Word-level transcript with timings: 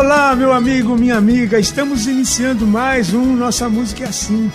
Olá, 0.00 0.34
meu 0.34 0.50
amigo, 0.50 0.96
minha 0.96 1.18
amiga. 1.18 1.60
Estamos 1.60 2.06
iniciando 2.06 2.66
mais 2.66 3.12
um 3.12 3.36
Nossa 3.36 3.68
Música 3.68 4.04
é 4.04 4.08
Assim. 4.08 4.50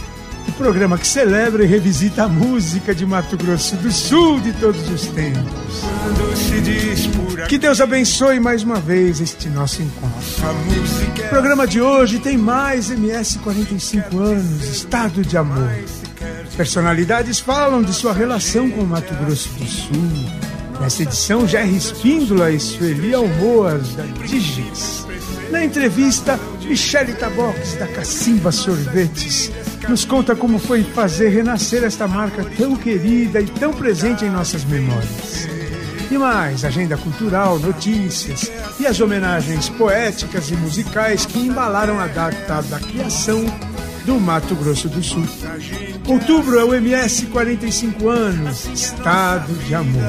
O 0.47 0.51
programa 0.53 0.97
que 0.97 1.05
celebra 1.05 1.63
e 1.63 1.67
revisita 1.67 2.23
a 2.23 2.27
música 2.27 2.95
de 2.95 3.05
Mato 3.05 3.37
Grosso 3.37 3.75
do 3.75 3.91
Sul 3.91 4.39
de 4.39 4.51
todos 4.53 4.89
os 4.89 5.05
tempos. 5.05 5.83
Que 7.47 7.59
Deus 7.59 7.79
abençoe 7.79 8.39
mais 8.39 8.63
uma 8.63 8.79
vez 8.79 9.21
este 9.21 9.47
nosso 9.47 9.83
encontro. 9.83 10.17
O 11.25 11.29
programa 11.29 11.67
de 11.67 11.79
hoje 11.79 12.17
tem 12.17 12.39
mais 12.39 12.89
MS 12.89 13.37
45 13.37 14.17
anos, 14.17 14.63
estado 14.63 15.21
de 15.21 15.37
amor. 15.37 15.69
Personalidades 16.57 17.39
falam 17.39 17.83
de 17.83 17.93
sua 17.93 18.13
relação 18.13 18.67
com 18.71 18.81
o 18.81 18.87
Mato 18.87 19.13
Grosso 19.23 19.49
do 19.49 19.67
Sul. 19.67 20.25
Nesta 20.81 21.03
edição, 21.03 21.47
Jerry 21.47 21.77
Espíndola 21.77 22.49
e 22.49 22.59
Sueli 22.59 23.13
Almoas, 23.13 23.93
da 23.93 24.05
Digis. 24.25 25.04
Na 25.55 25.63
entrevista, 25.63 26.37
Michele 26.65 27.13
Tabox, 27.13 27.75
da 27.75 27.87
Cacimba 27.87 28.51
Sorvetes, 28.51 29.49
nos 29.87 30.03
conta 30.03 30.35
como 30.35 30.59
foi 30.59 30.83
fazer 30.83 31.29
renascer 31.29 31.85
esta 31.85 32.09
marca 32.09 32.43
tão 32.57 32.75
querida 32.75 33.39
e 33.39 33.45
tão 33.45 33.73
presente 33.73 34.25
em 34.25 34.29
nossas 34.29 34.65
memórias. 34.65 35.47
E 36.11 36.17
mais, 36.17 36.65
agenda 36.65 36.97
cultural, 36.97 37.57
notícias 37.57 38.51
e 38.77 38.85
as 38.85 38.99
homenagens 38.99 39.69
poéticas 39.69 40.51
e 40.51 40.57
musicais 40.57 41.25
que 41.25 41.39
embalaram 41.39 42.01
a 42.01 42.07
data 42.07 42.61
da 42.63 42.77
criação 42.77 43.45
do 44.05 44.19
Mato 44.19 44.55
Grosso 44.55 44.89
do 44.89 45.01
Sul. 45.01 45.25
Outubro 46.05 46.59
é 46.59 46.65
o 46.65 46.73
MS 46.73 47.27
45 47.27 48.09
anos, 48.09 48.65
Estado 48.65 49.53
de 49.65 49.73
Amor. 49.73 50.03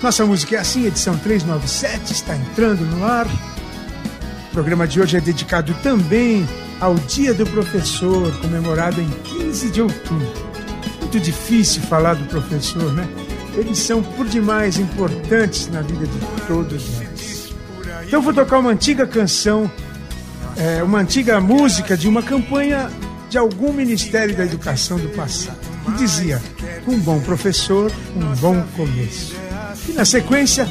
Nossa 0.00 0.24
música 0.24 0.54
é 0.54 0.60
assim, 0.60 0.86
edição 0.86 1.18
397 1.18 2.12
está 2.12 2.36
entrando 2.36 2.82
no 2.82 3.04
ar. 3.04 3.26
Programa 4.56 4.88
de 4.88 4.98
hoje 4.98 5.18
é 5.18 5.20
dedicado 5.20 5.74
também 5.82 6.48
ao 6.80 6.94
Dia 6.94 7.34
do 7.34 7.44
Professor, 7.44 8.32
comemorado 8.40 9.02
em 9.02 9.10
15 9.22 9.68
de 9.68 9.82
outubro. 9.82 10.32
Muito 10.98 11.20
difícil 11.20 11.82
falar 11.82 12.14
do 12.14 12.24
professor, 12.24 12.90
né? 12.94 13.06
Eles 13.54 13.76
são 13.76 14.02
por 14.02 14.26
demais 14.26 14.78
importantes 14.78 15.68
na 15.68 15.82
vida 15.82 16.06
de 16.06 16.18
todos 16.46 16.82
nós. 16.94 17.54
Então 18.06 18.22
vou 18.22 18.32
tocar 18.32 18.58
uma 18.58 18.70
antiga 18.70 19.06
canção, 19.06 19.70
é, 20.56 20.82
uma 20.82 21.00
antiga 21.00 21.38
música 21.38 21.94
de 21.94 22.08
uma 22.08 22.22
campanha 22.22 22.90
de 23.28 23.36
algum 23.36 23.74
Ministério 23.74 24.34
da 24.34 24.46
Educação 24.46 24.98
do 24.98 25.10
passado, 25.10 25.58
que 25.84 25.92
dizia: 25.98 26.40
um 26.88 26.98
bom 26.98 27.20
professor, 27.20 27.92
um 28.16 28.34
bom 28.36 28.64
começo. 28.74 29.36
E 29.86 29.92
na 29.92 30.06
sequência, 30.06 30.66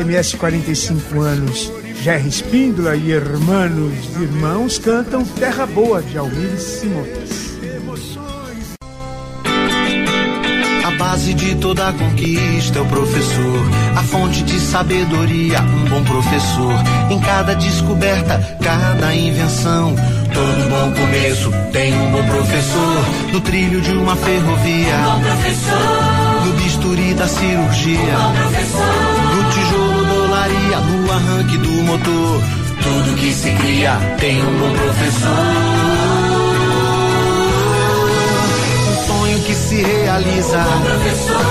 MS 0.00 0.34
45 0.38 1.20
anos, 1.20 1.77
Jerry 2.02 2.28
Espíndola 2.28 2.94
e 2.94 3.10
Hermanos 3.10 3.92
de 4.14 4.22
Irmãos 4.22 4.78
cantam 4.78 5.24
Terra 5.24 5.66
Boa 5.66 6.00
de 6.00 6.16
Almir 6.16 6.56
Simões. 6.56 7.58
A 10.84 10.90
base 10.92 11.34
de 11.34 11.56
toda 11.56 11.92
conquista 11.92 12.78
é 12.78 12.82
o 12.82 12.86
professor, 12.86 13.60
a 13.96 14.02
fonte 14.04 14.42
de 14.44 14.60
sabedoria, 14.60 15.60
um 15.60 15.84
bom 15.86 16.04
professor. 16.04 16.72
Em 17.10 17.20
cada 17.20 17.54
descoberta, 17.54 18.38
cada 18.62 19.14
invenção, 19.14 19.94
todo 20.32 20.70
bom 20.70 21.00
começo 21.00 21.50
tem 21.72 21.94
um 21.94 22.12
bom 22.12 22.24
professor. 22.26 23.04
No 23.32 23.40
trilho 23.40 23.80
de 23.80 23.92
uma 23.92 24.14
ferrovia, 24.14 24.94
um 24.94 25.02
bom 25.02 25.20
professor. 25.20 26.46
no 26.46 26.52
bisturi 26.54 27.14
da 27.14 27.26
cirurgia, 27.26 27.98
um 27.98 28.22
bom 28.22 28.32
professor. 28.34 29.34
no 29.34 29.50
tijolo 29.50 29.87
no 30.80 31.12
arranque 31.12 31.56
do 31.58 31.70
motor. 31.84 32.42
Tudo 32.82 33.16
que 33.16 33.32
se 33.32 33.50
cria 33.50 33.96
tem 34.18 34.40
um 34.40 34.58
bom 34.58 34.72
professor. 34.72 35.28
Um 38.88 38.96
sonho 39.06 39.38
que 39.40 39.54
se 39.54 39.82
realiza. 39.82 40.58
Um 40.58 40.80
professor. 40.82 41.44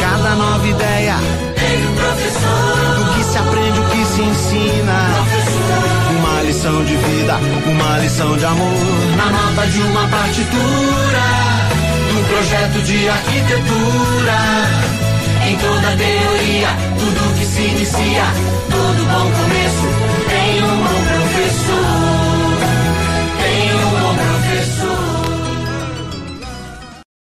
Cada 0.00 0.34
nova 0.34 0.66
ideia. 0.66 1.16
Tem 1.56 1.86
um 1.88 1.94
professor. 1.94 2.96
Do 2.98 3.04
que 3.14 3.24
se 3.24 3.38
aprende, 3.38 3.80
o 3.80 3.84
que 3.84 4.04
se 4.06 4.22
ensina. 4.22 4.94
Professor. 5.14 6.16
Uma 6.18 6.42
lição 6.42 6.84
de 6.84 6.96
vida, 6.96 7.38
uma 7.66 7.98
lição 7.98 8.36
de 8.36 8.44
amor. 8.44 8.72
Na 9.16 9.26
nota 9.30 9.66
de 9.66 9.78
uma 9.80 10.06
partitura. 10.08 11.22
Um 12.14 12.24
projeto 12.24 12.82
de 12.84 13.08
arquitetura. 13.08 14.38
Em 15.52 15.58
toda 15.58 15.96
teoria, 15.98 16.68
tudo 16.98 17.38
que 17.38 17.44
se 17.44 17.60
inicia, 17.60 18.24
todo 18.70 19.04
bom 19.04 19.30
começo 19.36 19.86
tem 20.26 20.64
um 20.64 20.76
bom 20.78 21.00
professor. 21.04 21.84
Tem 23.38 23.74
um 23.74 23.90
bom 24.00 24.14
professor. 24.16 25.02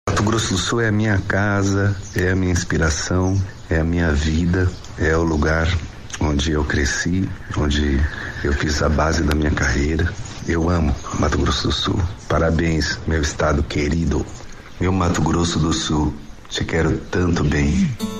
Mato 0.09 0.23
Grosso 0.23 0.53
do 0.53 0.57
Sul 0.57 0.81
é 0.81 0.89
a 0.89 0.91
minha 0.91 1.17
casa, 1.29 1.95
é 2.13 2.31
a 2.31 2.35
minha 2.35 2.51
inspiração, 2.51 3.41
é 3.69 3.79
a 3.79 3.85
minha 3.85 4.11
vida, 4.11 4.69
é 4.97 5.15
o 5.15 5.23
lugar 5.23 5.69
onde 6.19 6.51
eu 6.51 6.65
cresci, 6.65 7.29
onde 7.55 8.01
eu 8.43 8.51
fiz 8.51 8.83
a 8.83 8.89
base 8.89 9.23
da 9.23 9.33
minha 9.33 9.51
carreira. 9.51 10.13
Eu 10.45 10.69
amo 10.69 10.93
Mato 11.17 11.37
Grosso 11.37 11.69
do 11.69 11.73
Sul. 11.73 12.01
Parabéns, 12.27 12.99
meu 13.07 13.21
estado 13.21 13.63
querido. 13.63 14.25
Meu 14.77 14.91
Mato 14.91 15.21
Grosso 15.21 15.57
do 15.57 15.71
Sul, 15.71 16.13
te 16.49 16.65
quero 16.65 16.97
tanto 17.11 17.43
bem. 17.43 18.18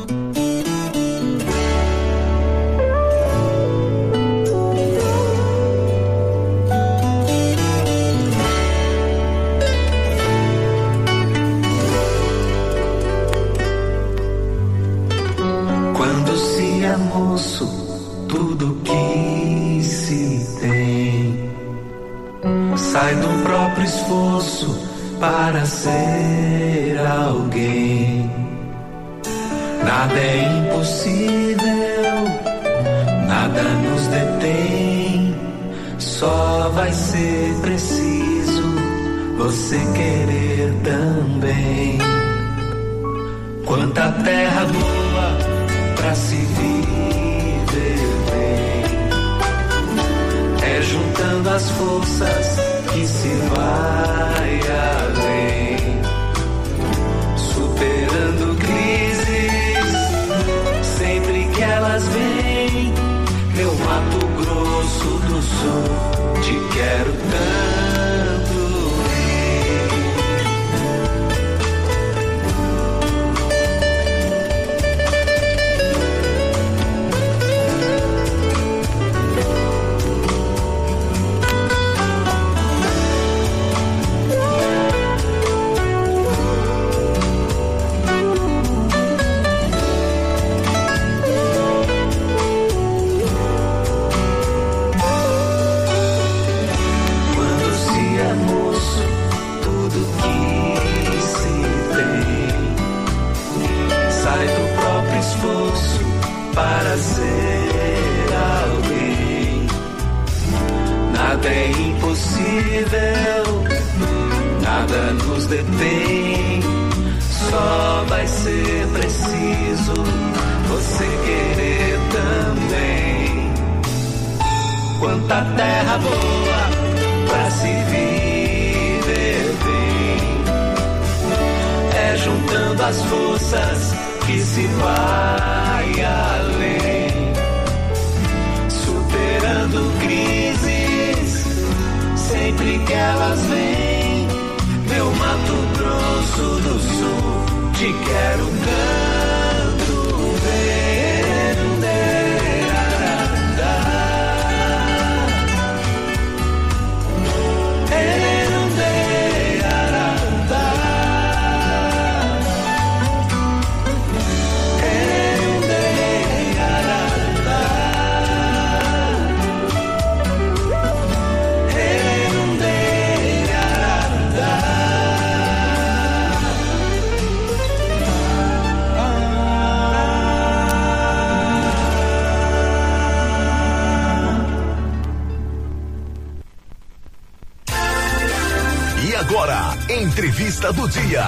Entrevista 190.70 190.74
do 190.74 190.88
dia. 190.88 191.26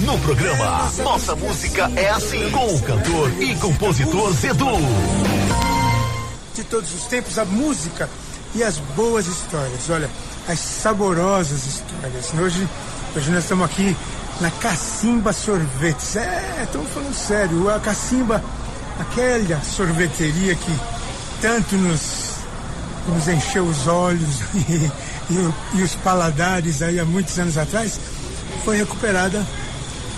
No 0.00 0.18
programa, 0.18 0.90
nossa 1.02 1.36
música 1.36 1.90
é 1.96 2.10
assim 2.10 2.50
com 2.50 2.74
o 2.74 2.82
cantor 2.82 3.30
e 3.40 3.54
compositor 3.56 4.32
Zedu. 4.32 4.66
De 6.54 6.64
todos 6.64 6.92
os 6.94 7.04
tempos, 7.04 7.38
a 7.38 7.44
música 7.44 8.08
e 8.54 8.62
as 8.62 8.78
boas 8.78 9.26
histórias. 9.26 9.88
Olha, 9.90 10.10
as 10.48 10.58
saborosas 10.58 11.66
histórias. 11.66 12.32
Hoje, 12.34 12.68
hoje 13.16 13.30
nós 13.30 13.44
estamos 13.44 13.64
aqui 13.64 13.96
na 14.40 14.50
Cacimba 14.50 15.32
Sorvetes. 15.32 16.16
É, 16.16 16.62
estamos 16.64 16.90
falando 16.90 17.14
sério. 17.14 17.70
A 17.70 17.78
Cacimba, 17.78 18.42
aquela 18.98 19.62
sorveteria 19.62 20.54
que 20.54 20.80
tanto 21.40 21.76
nos, 21.76 22.36
nos 23.08 23.28
encheu 23.28 23.64
os 23.64 23.86
olhos 23.86 24.40
e, 24.68 24.90
e, 25.32 25.78
e 25.78 25.82
os 25.82 25.94
paladares 25.96 26.82
aí 26.82 26.98
há 26.98 27.04
muitos 27.04 27.38
anos 27.38 27.56
atrás, 27.56 27.98
foi 28.64 28.76
recuperada 28.76 29.44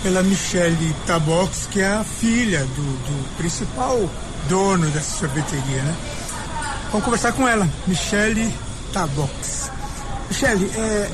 pela 0.03 0.21
Michele 0.21 0.95
Tabox, 1.07 1.67
que 1.71 1.81
é 1.81 1.87
a 1.87 2.03
filha 2.03 2.59
do, 2.59 2.65
do 2.75 3.37
principal 3.37 4.09
dono 4.47 4.87
dessa 4.91 5.17
sorveteria, 5.17 5.81
né? 5.81 5.95
Vamos 6.91 7.05
conversar 7.05 7.31
com 7.31 7.47
ela, 7.47 7.67
Michele 7.87 8.53
Tabox. 8.93 9.71
Michele, 10.29 10.71
é, 10.75 11.09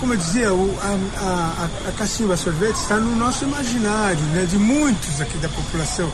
como 0.00 0.14
eu 0.14 0.16
dizia, 0.16 0.52
o, 0.54 0.78
a, 0.80 1.22
a, 1.22 1.68
a, 1.88 1.92
Cacimba 1.92 2.36
Sorvete 2.36 2.76
está 2.76 2.96
no 2.96 3.14
nosso 3.14 3.44
imaginário, 3.44 4.20
né? 4.32 4.46
De 4.46 4.56
muitos 4.56 5.20
aqui 5.20 5.36
da 5.38 5.48
população, 5.48 6.10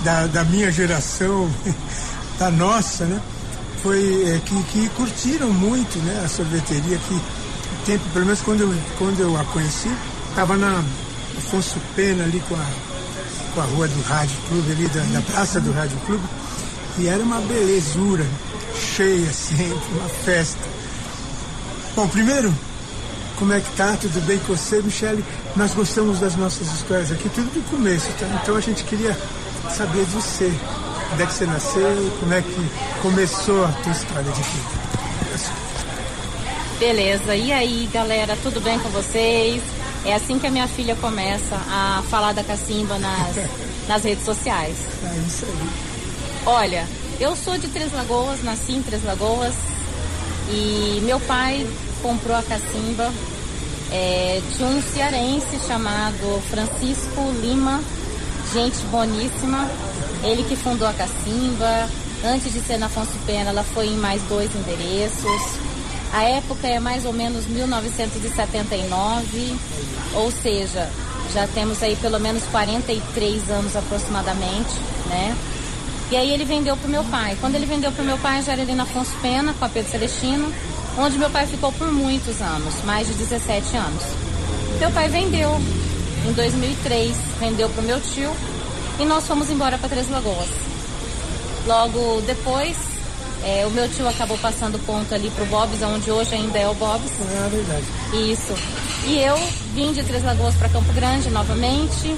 da, 0.00 0.26
da 0.26 0.44
minha 0.44 0.70
geração, 0.72 1.48
da 2.38 2.50
nossa, 2.50 3.04
né? 3.04 3.20
Foi 3.82 4.34
é, 4.34 4.40
que, 4.44 4.62
que 4.64 4.88
curtiram 4.90 5.50
muito, 5.52 5.98
né? 6.00 6.22
A 6.24 6.28
sorveteria 6.28 6.98
que 6.98 7.20
tempo, 7.84 8.04
pelo 8.12 8.26
menos 8.26 8.40
quando 8.40 8.62
eu, 8.62 8.74
quando 8.98 9.20
eu 9.20 9.36
a 9.36 9.44
conheci, 9.44 9.90
estava 10.30 10.56
na 10.56 10.82
Afonso 11.36 11.76
Pena 11.94 12.24
ali 12.24 12.42
com 12.48 12.54
a, 12.54 12.66
com 13.54 13.60
a 13.60 13.64
rua 13.64 13.88
do 13.88 14.02
Rádio 14.02 14.36
Clube, 14.48 14.72
ali 14.72 14.88
da, 14.88 15.00
da 15.18 15.22
Praça 15.22 15.60
do 15.60 15.72
Rádio 15.72 15.96
Clube, 16.06 16.24
e 16.98 17.06
era 17.06 17.22
uma 17.22 17.40
belezura, 17.40 18.26
cheia 18.96 19.32
sempre, 19.32 19.88
uma 19.98 20.08
festa. 20.08 20.62
Bom, 21.94 22.08
primeiro, 22.08 22.52
como 23.36 23.52
é 23.52 23.60
que 23.60 23.70
tá? 23.76 23.96
Tudo 24.00 24.20
bem 24.26 24.38
com 24.40 24.56
você, 24.56 24.80
Michele? 24.80 25.24
Nós 25.56 25.72
gostamos 25.74 26.20
das 26.20 26.36
nossas 26.36 26.72
histórias 26.72 27.12
aqui, 27.12 27.28
tudo 27.28 27.46
do 27.46 27.70
começo, 27.70 28.08
tá? 28.18 28.26
Então 28.42 28.56
a 28.56 28.60
gente 28.60 28.84
queria 28.84 29.16
saber 29.76 30.04
de 30.04 30.10
você. 30.10 30.52
Onde 31.12 31.22
é 31.22 31.26
que 31.26 31.32
você 31.32 31.46
nasceu? 31.46 32.12
Como 32.18 32.32
é 32.34 32.42
que 32.42 32.70
começou 33.02 33.64
a 33.64 33.68
tua 33.68 33.92
história 33.92 34.32
de 34.32 34.42
vida? 34.42 35.03
Beleza, 36.78 37.36
e 37.36 37.52
aí 37.52 37.88
galera, 37.92 38.36
tudo 38.42 38.60
bem 38.60 38.78
com 38.80 38.88
vocês? 38.88 39.62
É 40.04 40.14
assim 40.14 40.38
que 40.38 40.46
a 40.46 40.50
minha 40.50 40.66
filha 40.66 40.96
começa 40.96 41.54
a 41.54 42.02
falar 42.10 42.32
da 42.32 42.42
cacimba 42.42 42.98
nas, 42.98 43.36
nas 43.88 44.02
redes 44.02 44.24
sociais. 44.24 44.76
É 45.04 45.26
isso 45.26 45.44
aí. 45.44 45.68
Olha, 46.46 46.86
eu 47.20 47.36
sou 47.36 47.56
de 47.56 47.68
Três 47.68 47.92
Lagoas, 47.92 48.42
nasci 48.42 48.72
em 48.72 48.82
Três 48.82 49.04
Lagoas 49.04 49.54
e 50.50 51.00
meu 51.04 51.20
pai 51.20 51.66
comprou 52.02 52.36
a 52.36 52.42
cacimba 52.42 53.10
é, 53.92 54.42
de 54.56 54.64
um 54.64 54.82
cearense 54.82 55.58
chamado 55.66 56.42
Francisco 56.50 57.32
Lima, 57.40 57.80
gente 58.52 58.78
boníssima. 58.86 59.70
Ele 60.24 60.42
que 60.42 60.56
fundou 60.56 60.88
a 60.88 60.92
cacimba. 60.92 61.88
Antes 62.24 62.52
de 62.52 62.60
ser 62.60 62.78
na 62.78 62.86
Afonso 62.86 63.12
Pena, 63.26 63.50
ela 63.50 63.62
foi 63.62 63.86
em 63.86 63.96
mais 63.96 64.20
dois 64.22 64.50
endereços. 64.54 65.73
A 66.14 66.22
época 66.22 66.66
é 66.68 66.78
mais 66.78 67.04
ou 67.04 67.12
menos 67.12 67.44
1979, 67.46 69.56
ou 70.14 70.30
seja, 70.30 70.88
já 71.32 71.48
temos 71.48 71.82
aí 71.82 71.96
pelo 71.96 72.20
menos 72.20 72.44
43 72.44 73.50
anos 73.50 73.74
aproximadamente, 73.74 74.70
né? 75.08 75.36
E 76.12 76.16
aí 76.16 76.30
ele 76.30 76.44
vendeu 76.44 76.76
pro 76.76 76.88
meu 76.88 77.02
pai. 77.02 77.36
Quando 77.40 77.56
ele 77.56 77.66
vendeu 77.66 77.90
pro 77.90 78.04
meu 78.04 78.16
pai, 78.18 78.42
já 78.42 78.52
era 78.52 78.62
ali 78.62 78.76
na 78.76 78.84
Afonso 78.84 79.10
Pena, 79.20 79.52
com 79.54 79.64
a 79.64 79.68
Pedro 79.68 79.90
Celestino, 79.90 80.52
onde 80.96 81.18
meu 81.18 81.30
pai 81.30 81.48
ficou 81.48 81.72
por 81.72 81.90
muitos 81.90 82.40
anos, 82.40 82.80
mais 82.84 83.08
de 83.08 83.14
17 83.14 83.76
anos. 83.76 84.04
Meu 84.78 84.92
pai 84.92 85.08
vendeu 85.08 85.60
em 86.28 86.32
2003, 86.32 87.16
vendeu 87.40 87.68
pro 87.70 87.82
meu 87.82 88.00
tio 88.00 88.30
e 89.00 89.04
nós 89.04 89.26
fomos 89.26 89.50
embora 89.50 89.76
para 89.78 89.88
Três 89.88 90.08
Lagoas. 90.08 90.48
Logo 91.66 92.20
depois, 92.20 92.76
é, 93.44 93.66
o 93.66 93.70
meu 93.70 93.86
tio 93.90 94.08
acabou 94.08 94.38
passando 94.38 94.78
ponto 94.86 95.14
ali 95.14 95.30
pro 95.30 95.44
Bob's, 95.44 95.82
onde 95.82 96.10
hoje 96.10 96.34
ainda 96.34 96.58
é 96.58 96.66
o 96.66 96.74
Bob's. 96.74 97.12
É 97.20 97.48
verdade. 97.50 97.84
Isso. 98.32 98.54
E 99.06 99.18
eu 99.18 99.36
vim 99.74 99.92
de 99.92 100.02
Três 100.02 100.24
Lagoas 100.24 100.54
para 100.54 100.70
Campo 100.70 100.90
Grande 100.94 101.28
novamente, 101.28 102.16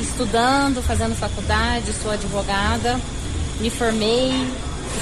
estudando, 0.00 0.82
fazendo 0.82 1.16
faculdade, 1.16 1.90
sou 2.02 2.10
advogada, 2.10 3.00
me 3.58 3.70
formei, 3.70 4.32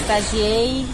estagiei, 0.00 0.86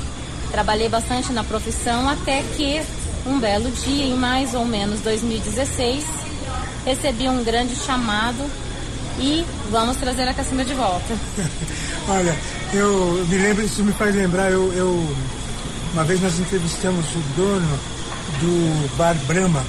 trabalhei 0.50 0.88
bastante 0.88 1.30
na 1.30 1.44
profissão 1.44 2.08
até 2.08 2.42
que 2.56 2.80
um 3.26 3.38
belo 3.38 3.70
dia, 3.70 4.06
em 4.06 4.14
mais 4.14 4.54
ou 4.54 4.64
menos 4.64 5.00
2016, 5.00 6.04
recebi 6.86 7.28
um 7.28 7.44
grande 7.44 7.76
chamado 7.76 8.50
e 9.18 9.44
vamos 9.70 9.96
trazer 9.96 10.28
a 10.28 10.34
cacimba 10.34 10.64
de 10.64 10.74
volta. 10.74 11.14
Olha, 12.08 12.36
eu 12.72 13.24
me 13.28 13.38
lembro, 13.38 13.64
isso 13.64 13.82
me 13.82 13.92
faz 13.92 14.14
lembrar, 14.14 14.50
eu, 14.50 14.72
eu 14.72 15.16
uma 15.92 16.04
vez 16.04 16.20
nós 16.20 16.38
entrevistamos 16.38 17.06
o 17.14 17.18
dono 17.36 17.78
do 18.40 18.96
Bar 18.96 19.14
Brahma, 19.26 19.64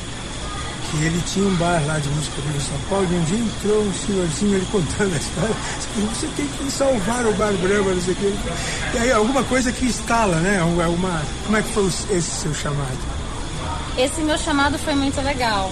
que 0.89 0.97
ele 1.03 1.21
tinha 1.27 1.45
um 1.45 1.55
bar 1.55 1.81
lá 1.85 1.99
de 1.99 2.09
música 2.09 2.41
em 2.55 2.59
São 2.59 2.77
Paulo, 2.89 3.07
e 3.11 3.15
um 3.15 3.23
dia 3.25 3.39
entrou 3.39 3.83
um 3.83 3.93
senhorzinho, 3.93 4.55
ele 4.55 4.67
contando 4.71 5.13
a 5.13 5.17
história, 5.17 5.55
você 6.09 6.27
tem 6.35 6.47
que 6.47 6.71
salvar 6.71 7.25
o 7.25 7.33
Bar 7.33 7.53
Brahma, 7.53 7.93
não 7.93 8.01
sei 8.01 8.13
o 8.13 8.17
que. 8.17 8.35
E 8.95 8.97
aí 8.97 9.11
alguma 9.11 9.43
coisa 9.43 9.71
que 9.71 9.85
instala, 9.85 10.37
né? 10.37 10.61
Uma, 10.63 11.21
como 11.45 11.57
é 11.57 11.61
que 11.61 11.71
foi 11.73 11.87
esse 11.87 12.21
seu 12.21 12.53
chamado? 12.53 12.97
Esse 13.97 14.21
meu 14.21 14.37
chamado 14.37 14.77
foi 14.79 14.95
muito 14.95 15.21
legal. 15.21 15.71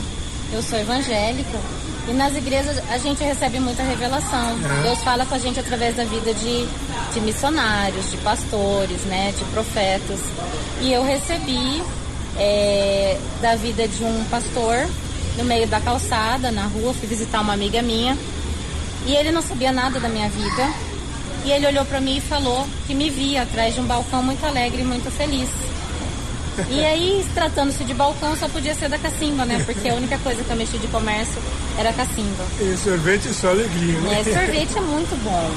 Eu 0.51 0.61
sou 0.61 0.79
evangélica 0.79 1.59
e 2.07 2.13
nas 2.13 2.35
igrejas 2.35 2.81
a 2.89 2.97
gente 2.97 3.23
recebe 3.23 3.59
muita 3.59 3.83
revelação. 3.83 4.57
Deus 4.83 4.99
fala 5.03 5.25
com 5.25 5.35
a 5.35 5.37
gente 5.37 5.59
através 5.59 5.95
da 5.95 6.03
vida 6.03 6.33
de, 6.33 6.67
de 7.13 7.21
missionários, 7.21 8.11
de 8.11 8.17
pastores, 8.17 9.01
né, 9.01 9.33
de 9.37 9.43
profetas. 9.45 10.19
E 10.81 10.91
eu 10.91 11.03
recebi 11.03 11.81
é, 12.37 13.17
da 13.41 13.55
vida 13.55 13.87
de 13.87 14.03
um 14.03 14.23
pastor 14.25 14.87
no 15.37 15.45
meio 15.45 15.67
da 15.67 15.79
calçada, 15.79 16.51
na 16.51 16.65
rua, 16.65 16.93
fui 16.93 17.07
visitar 17.07 17.41
uma 17.41 17.53
amiga 17.53 17.81
minha 17.81 18.17
e 19.05 19.15
ele 19.15 19.31
não 19.31 19.41
sabia 19.41 19.71
nada 19.71 19.99
da 19.99 20.09
minha 20.09 20.29
vida. 20.29 20.73
E 21.45 21.51
ele 21.51 21.67
olhou 21.67 21.83
para 21.83 21.99
mim 21.99 22.17
e 22.17 22.21
falou 22.21 22.65
que 22.87 22.93
me 22.93 23.09
via 23.09 23.41
atrás 23.41 23.73
de 23.73 23.81
um 23.81 23.85
balcão 23.85 24.23
muito 24.23 24.45
alegre 24.45 24.81
e 24.81 24.85
muito 24.85 25.11
feliz. 25.11 25.49
E 26.69 26.85
aí, 26.85 27.25
tratando-se 27.33 27.83
de 27.83 27.93
balcão, 27.93 28.35
só 28.35 28.47
podia 28.47 28.75
ser 28.75 28.89
da 28.89 28.97
cacimba, 28.97 29.45
né? 29.45 29.61
Porque 29.65 29.89
a 29.89 29.95
única 29.95 30.17
coisa 30.19 30.43
que 30.43 30.49
eu 30.49 30.55
mexi 30.55 30.77
de 30.77 30.87
comércio 30.87 31.41
era 31.77 31.91
cacimba. 31.93 32.43
E 32.59 32.77
sorvete 32.77 33.29
é 33.29 33.33
só 33.33 33.49
alegria, 33.49 33.99
né? 34.01 34.19
É, 34.19 34.23
sorvete 34.23 34.77
é 34.77 34.81
muito 34.81 35.23
bom. 35.23 35.51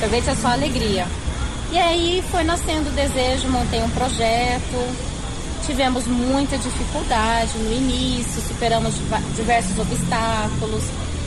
Sorvete 0.00 0.30
é 0.30 0.34
só 0.34 0.48
alegria. 0.48 1.06
E 1.72 1.78
aí 1.78 2.24
foi 2.30 2.44
nascendo 2.44 2.90
o 2.90 2.92
desejo, 2.92 3.48
montei 3.48 3.82
um 3.82 3.90
projeto. 3.90 5.14
Tivemos 5.66 6.06
muita 6.06 6.58
dificuldade 6.58 7.56
no 7.58 7.72
início, 7.72 8.42
superamos 8.42 8.94
diversos 9.34 9.78
obstáculos, 9.78 10.84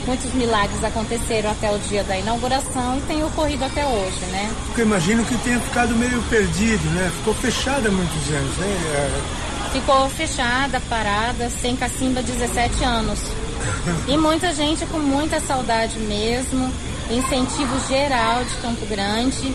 muitos 0.08 0.32
milagres 0.32 0.82
aconteceram 0.82 1.50
até 1.50 1.70
o 1.70 1.78
dia 1.80 2.02
da 2.02 2.16
inauguração 2.16 2.96
e 2.96 3.02
tem 3.02 3.22
ocorrido 3.22 3.62
até 3.66 3.84
hoje, 3.84 4.24
né? 4.32 4.50
Eu 4.74 4.86
imagino 4.86 5.22
que 5.22 5.36
tenha 5.44 5.60
ficado 5.60 5.94
meio 5.94 6.22
perdido, 6.22 6.82
né? 6.94 7.12
Ficou 7.18 7.34
fechada 7.34 7.90
há 7.90 7.92
muitos 7.92 8.28
anos, 8.30 8.56
né? 8.56 9.22
Ficou 9.70 10.08
fechada, 10.08 10.80
parada, 10.88 11.50
sem 11.50 11.76
cacimba 11.76 12.22
17 12.22 12.84
anos. 12.84 13.18
E 14.08 14.16
muita 14.16 14.54
gente 14.54 14.86
com 14.86 14.98
muita 14.98 15.40
saudade 15.40 15.98
mesmo, 15.98 16.72
incentivo 17.10 17.78
geral 17.86 18.42
de 18.44 18.54
Campo 18.62 18.86
Grande. 18.86 19.54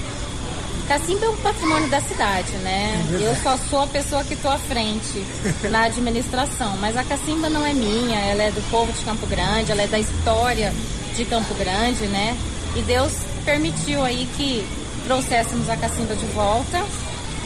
Cacimba 0.88 1.26
é 1.26 1.30
um 1.30 1.38
patrimônio 1.38 1.90
da 1.90 2.02
cidade, 2.02 2.52
né? 2.58 2.94
É 3.14 3.28
eu 3.28 3.36
só 3.42 3.58
sou 3.70 3.84
a 3.84 3.88
pessoa 3.88 4.24
que 4.24 4.34
estou 4.34 4.52
à 4.52 4.58
frente 4.58 5.24
na 5.72 5.84
administração, 5.84 6.76
mas 6.78 6.98
a 6.98 7.04
Cacimba 7.04 7.50
não 7.50 7.66
é 7.66 7.74
minha, 7.74 8.20
ela 8.20 8.44
é 8.44 8.52
do 8.52 8.62
povo 8.70 8.92
de 8.92 9.04
Campo 9.04 9.26
Grande, 9.28 9.72
ela 9.72 9.82
é 9.82 9.88
da 9.88 10.00
história 10.00 10.74
de 11.16 11.26
Campo 11.26 11.54
Grande, 11.56 12.06
né? 12.08 12.38
E 12.76 12.82
Deus 12.82 13.14
permitiu 13.46 14.04
aí 14.04 14.28
que 14.36 14.66
trouxéssemos 15.06 15.70
a 15.70 15.78
Cacimba 15.78 16.16
de 16.16 16.26
volta 16.28 16.84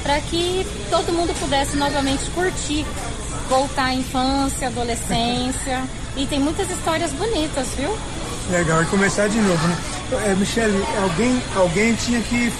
para 0.02 0.20
que 0.22 0.66
todo 0.90 1.12
mundo 1.12 1.38
pudesse 1.40 1.76
novamente 1.76 2.24
curtir, 2.32 2.86
voltar 3.50 3.86
à 3.86 3.94
infância, 3.94 4.68
adolescência. 4.68 5.84
E 6.18 6.26
tem 6.26 6.40
muitas 6.40 6.68
histórias 6.72 7.12
bonitas, 7.12 7.68
viu? 7.78 7.96
Legal, 8.50 8.82
e 8.82 8.86
começar 8.88 9.28
de 9.28 9.38
novo, 9.38 9.68
né? 9.68 9.78
É, 10.26 10.34
Michele, 10.34 10.84
alguém, 11.00 11.40
alguém 11.56 11.94
tinha 11.94 12.20
que 12.22 12.52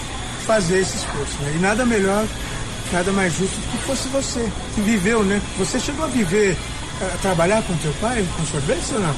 fazer 0.48 0.80
esse 0.80 0.96
esforço. 0.98 1.38
Né? 1.42 1.56
E 1.58 1.60
nada 1.60 1.86
melhor, 1.86 2.26
nada 2.92 3.12
mais 3.12 3.34
justo 3.34 3.56
do 3.56 3.72
que 3.72 3.78
fosse 3.86 4.08
você, 4.08 4.50
que 4.74 4.82
viveu, 4.82 5.24
né? 5.24 5.42
Você 5.60 5.80
chegou 5.80 6.06
a 6.06 6.08
viver, 6.08 6.58
a 7.02 7.18
trabalhar 7.18 7.62
com 7.64 7.76
teu 7.78 7.94
pai, 8.00 8.26
com 8.36 8.46
sorvete 8.46 8.94
ou 8.94 9.00
não? 9.02 9.16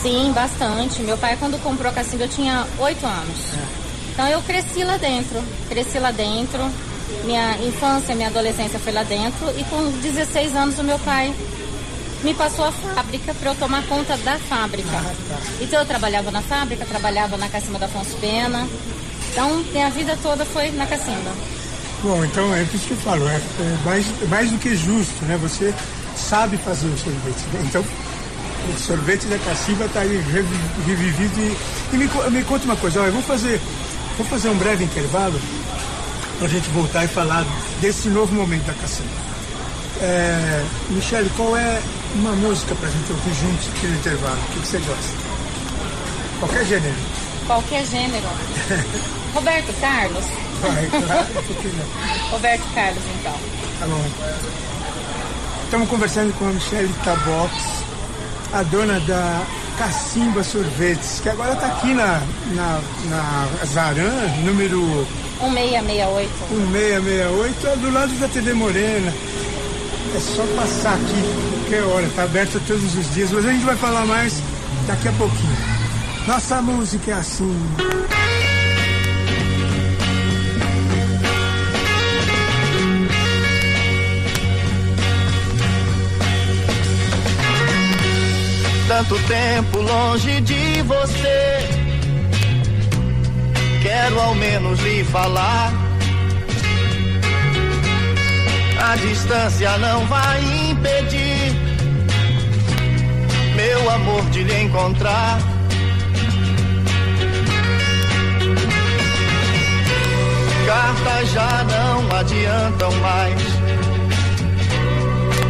Sim, 0.00 0.32
bastante. 0.32 1.02
Meu 1.02 1.18
pai, 1.18 1.36
quando 1.36 1.60
comprou 1.62 1.90
a 1.90 1.94
cacimba, 1.94 2.24
eu 2.24 2.28
tinha 2.28 2.66
oito 2.78 3.04
anos. 3.04 3.54
É. 3.54 3.84
Então 4.12 4.28
eu 4.28 4.40
cresci 4.42 4.84
lá 4.84 4.96
dentro, 4.96 5.42
cresci 5.68 5.98
lá 5.98 6.12
dentro. 6.12 6.60
Minha 7.24 7.58
infância, 7.58 8.14
minha 8.14 8.28
adolescência 8.28 8.78
foi 8.78 8.92
lá 8.92 9.02
dentro. 9.02 9.52
E 9.58 9.64
com 9.64 9.90
16 10.00 10.54
anos, 10.54 10.78
o 10.78 10.84
meu 10.84 10.98
pai 11.00 11.34
me 12.22 12.32
passou 12.32 12.64
a 12.64 12.72
fábrica 12.72 13.34
para 13.34 13.50
eu 13.50 13.54
tomar 13.56 13.82
conta 13.86 14.16
da 14.18 14.38
fábrica. 14.38 14.88
Ah, 14.92 15.14
tá. 15.28 15.36
Então 15.60 15.80
eu 15.80 15.86
trabalhava 15.86 16.30
na 16.30 16.42
fábrica, 16.42 16.84
trabalhava 16.86 17.36
na 17.36 17.48
Cacimba 17.48 17.78
da 17.78 17.86
Afonso 17.86 18.16
Pena, 18.16 18.68
então, 19.34 19.64
minha 19.72 19.90
vida 19.90 20.16
toda 20.22 20.44
foi 20.44 20.70
na 20.70 20.86
cacimba. 20.86 21.32
Bom, 22.04 22.24
então 22.24 22.54
é 22.54 22.62
isso 22.62 22.86
que 22.86 22.92
eu 22.92 22.96
falo, 22.98 23.28
é, 23.28 23.34
é 23.34 23.78
mais, 23.84 24.06
mais 24.28 24.48
do 24.48 24.58
que 24.58 24.76
justo, 24.76 25.24
né? 25.24 25.36
Você 25.42 25.74
sabe 26.14 26.56
fazer 26.58 26.86
o 26.86 26.96
sorvete. 26.96 27.44
Né? 27.52 27.64
Então, 27.64 27.82
o 27.82 28.78
sorvete 28.78 29.26
da 29.26 29.36
cacimba 29.38 29.86
está 29.86 30.02
aí 30.02 30.22
revivido. 30.86 31.40
E, 31.40 31.56
e 31.94 31.96
me, 31.96 32.08
me 32.30 32.44
conta 32.44 32.64
uma 32.64 32.76
coisa, 32.76 33.02
ó, 33.02 33.06
eu 33.06 33.12
vou 33.12 33.22
fazer, 33.22 33.60
vou 34.16 34.24
fazer 34.24 34.50
um 34.50 34.56
breve 34.56 34.84
intervalo 34.84 35.40
para 36.38 36.46
a 36.46 36.50
gente 36.50 36.68
voltar 36.70 37.04
e 37.04 37.08
falar 37.08 37.44
desse 37.80 38.08
novo 38.10 38.32
momento 38.32 38.66
da 38.66 38.74
cacimba. 38.74 39.10
É, 40.00 40.64
Michele, 40.90 41.30
qual 41.36 41.56
é 41.56 41.82
uma 42.14 42.36
música 42.36 42.72
para 42.76 42.88
a 42.88 42.92
gente 42.92 43.10
ouvir 43.10 43.34
juntos 43.34 43.66
aqui 43.66 43.88
no 43.88 43.96
intervalo? 43.96 44.38
O 44.38 44.52
que 44.52 44.68
você 44.68 44.78
gosta? 44.78 45.12
Qualquer 46.38 46.64
gênero. 46.66 46.94
Qualquer 47.48 47.84
gênero. 47.84 48.28
Roberto 49.34 49.80
Carlos? 49.80 50.24
Roberto 52.30 52.74
Carlos, 52.74 53.02
então. 53.20 53.32
Tá 53.80 53.86
bom. 53.86 54.04
Estamos 55.64 55.88
conversando 55.88 56.32
com 56.38 56.46
a 56.46 56.52
Michelle 56.52 56.92
Tabox, 57.04 57.52
a 58.52 58.62
dona 58.62 59.00
da 59.00 59.42
Cacimba 59.78 60.44
Sorvetes, 60.44 61.20
que 61.20 61.28
agora 61.28 61.54
está 61.54 61.66
aqui 61.66 61.92
na, 61.94 62.22
na, 62.54 62.80
na 63.06 63.48
Zaran, 63.66 64.28
número 64.44 64.80
1668. 65.40 66.30
1668, 66.50 67.80
do 67.80 67.90
lado 67.92 68.12
da 68.20 68.28
TV 68.28 68.54
Morena. 68.54 69.12
É 70.14 70.20
só 70.20 70.46
passar 70.54 70.94
aqui 70.94 71.54
qualquer 71.64 71.82
hora, 71.82 72.06
está 72.06 72.22
aberto 72.22 72.60
todos 72.66 72.94
os 72.94 73.14
dias, 73.14 73.32
mas 73.32 73.46
a 73.46 73.52
gente 73.52 73.64
vai 73.64 73.76
falar 73.76 74.06
mais 74.06 74.34
daqui 74.86 75.08
a 75.08 75.12
pouquinho. 75.12 75.56
Nossa 76.26 76.62
música 76.62 77.10
é 77.10 77.14
assim. 77.14 77.56
Tanto 88.88 89.18
tempo 89.20 89.80
longe 89.80 90.40
de 90.40 90.82
você. 90.82 91.58
Quero 93.82 94.20
ao 94.20 94.34
menos 94.34 94.80
lhe 94.80 95.04
falar. 95.04 95.72
A 98.78 98.96
distância 98.96 99.78
não 99.78 100.06
vai 100.06 100.70
impedir 100.70 101.54
meu 103.56 103.90
amor 103.90 104.22
de 104.30 104.42
lhe 104.42 104.62
encontrar. 104.62 105.38
Cartas 110.66 111.30
já 111.30 111.64
não 111.64 112.16
adiantam 112.16 112.92
mais. 112.96 113.42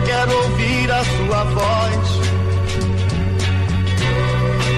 Quero 0.05 0.37
ouvir 0.37 0.93
a 0.93 1.05
sua 1.05 1.45
voz 1.45 2.24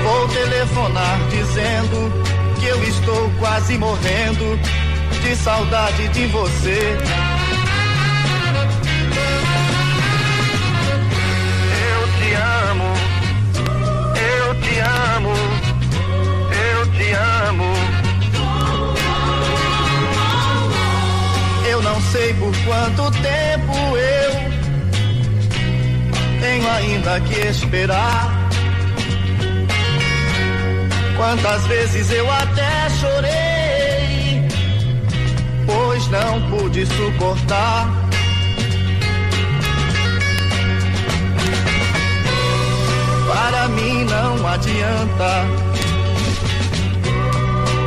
Vou 0.06 0.28
telefonar 0.28 1.18
dizendo 1.30 2.12
que 2.60 2.66
eu 2.66 2.84
estou 2.84 3.28
quase 3.40 3.76
morrendo 3.76 4.56
de 5.20 5.34
saudade 5.34 6.06
de 6.10 6.26
você. 6.28 6.96
Eu 11.90 12.08
te 12.18 12.34
amo, 12.70 12.94
eu 14.38 14.54
te 14.60 14.78
amo, 14.78 15.34
eu 16.70 16.86
te 16.92 17.12
amo. 17.48 17.72
Eu 21.68 21.82
não 21.82 22.00
sei 22.12 22.32
por 22.34 22.56
quanto 22.64 23.10
tempo 23.22 23.74
eu 23.96 24.32
tenho 26.40 26.70
ainda 26.70 27.20
que 27.22 27.40
esperar. 27.48 28.35
Quantas 31.16 31.66
vezes 31.66 32.10
eu 32.10 32.30
até 32.30 32.90
chorei, 33.00 34.42
pois 35.64 36.06
não 36.08 36.42
pude 36.50 36.84
suportar. 36.86 37.88
Para 43.26 43.68
mim 43.68 44.04
não 44.04 44.46
adianta 44.46 45.46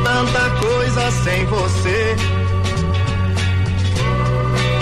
tanta 0.04 0.50
coisa 0.66 1.10
sem 1.22 1.46
você. 1.46 2.16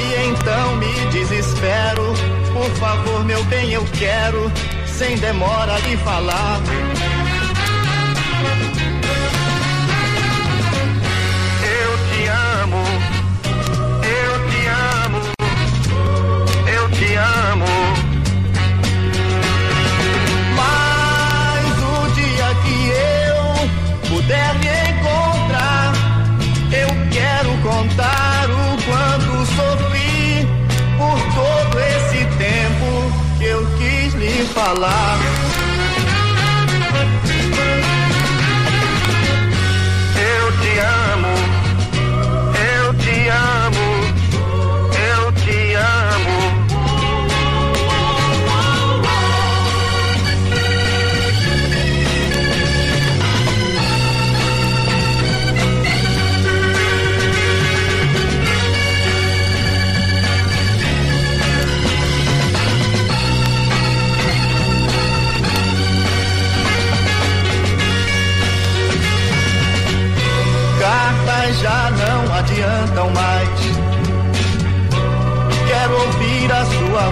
E 0.00 0.28
então 0.28 0.76
me 0.76 0.92
desespero. 1.10 2.14
Por 2.52 2.70
favor, 2.76 3.24
meu 3.24 3.44
bem, 3.44 3.72
eu 3.72 3.84
quero, 3.98 4.50
sem 4.86 5.16
demora, 5.18 5.78
lhe 5.80 5.96
falar. 5.98 6.60
Falar. 34.74 35.27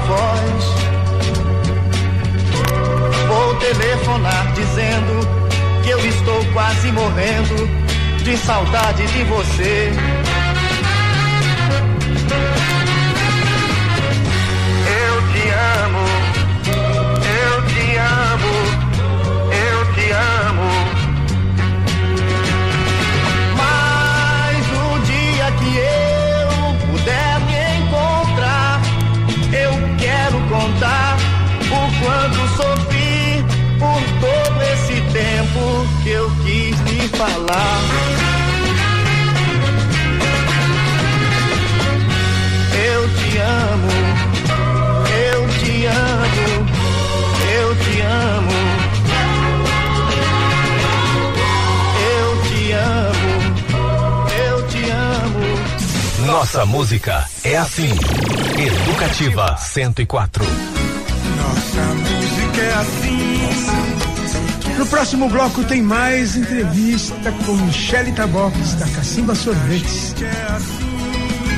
Voz. 0.07 0.65
Vou 3.29 3.55
telefonar 3.57 4.53
dizendo 4.55 5.29
que 5.83 5.91
eu 5.91 5.99
estou 6.07 6.45
quase 6.53 6.91
morrendo 6.93 7.69
de 8.23 8.37
saudade 8.37 9.07
de 9.07 9.25
você. 9.25 9.93
Nossa 56.47 56.65
música 56.65 57.27
é 57.43 57.57
assim. 57.57 57.91
Educativa 58.57 59.57
104. 59.57 60.45
Nossa 60.45 61.83
música 61.95 62.63
é 62.63 62.75
assim. 62.75 64.77
No 64.79 64.87
próximo 64.87 65.29
bloco 65.29 65.65
tem 65.65 65.83
mais 65.83 66.37
entrevista 66.37 67.33
com 67.45 67.53
Michele 67.53 68.13
Taboques, 68.13 68.75
da 68.75 68.87
Cacimba 68.87 69.35
Sorvetes. 69.35 70.15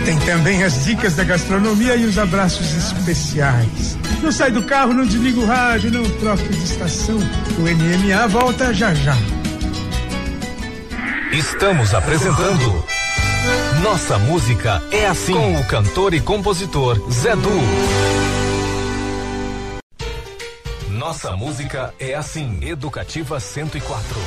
Tem 0.06 0.18
também 0.20 0.64
as 0.64 0.86
dicas 0.86 1.14
da 1.14 1.24
gastronomia 1.24 1.94
e 1.94 2.06
os 2.06 2.16
abraços 2.16 2.74
especiais. 2.74 3.98
Não 4.22 4.32
sai 4.32 4.50
do 4.50 4.62
carro, 4.62 4.94
não 4.94 5.04
desliga 5.04 5.38
o 5.38 5.46
rádio, 5.46 5.92
não 5.92 6.08
troque 6.18 6.48
de 6.48 6.64
estação. 6.64 7.18
O 7.58 7.60
NMA 7.60 8.26
volta 8.28 8.72
já 8.72 8.94
já. 8.94 9.14
Estamos 11.30 11.92
apresentando 11.92 12.82
Nossa 13.82 14.18
música 14.18 14.82
é 14.90 15.06
assim 15.06 15.32
com 15.32 15.56
o 15.56 15.66
cantor 15.66 16.14
e 16.14 16.20
compositor 16.20 16.98
Zé 17.10 17.34
Du. 17.36 17.48
Nossa 20.90 21.36
música 21.36 21.94
é 21.98 22.14
assim. 22.14 22.58
Educativa 22.62 23.40
104. 23.40 24.18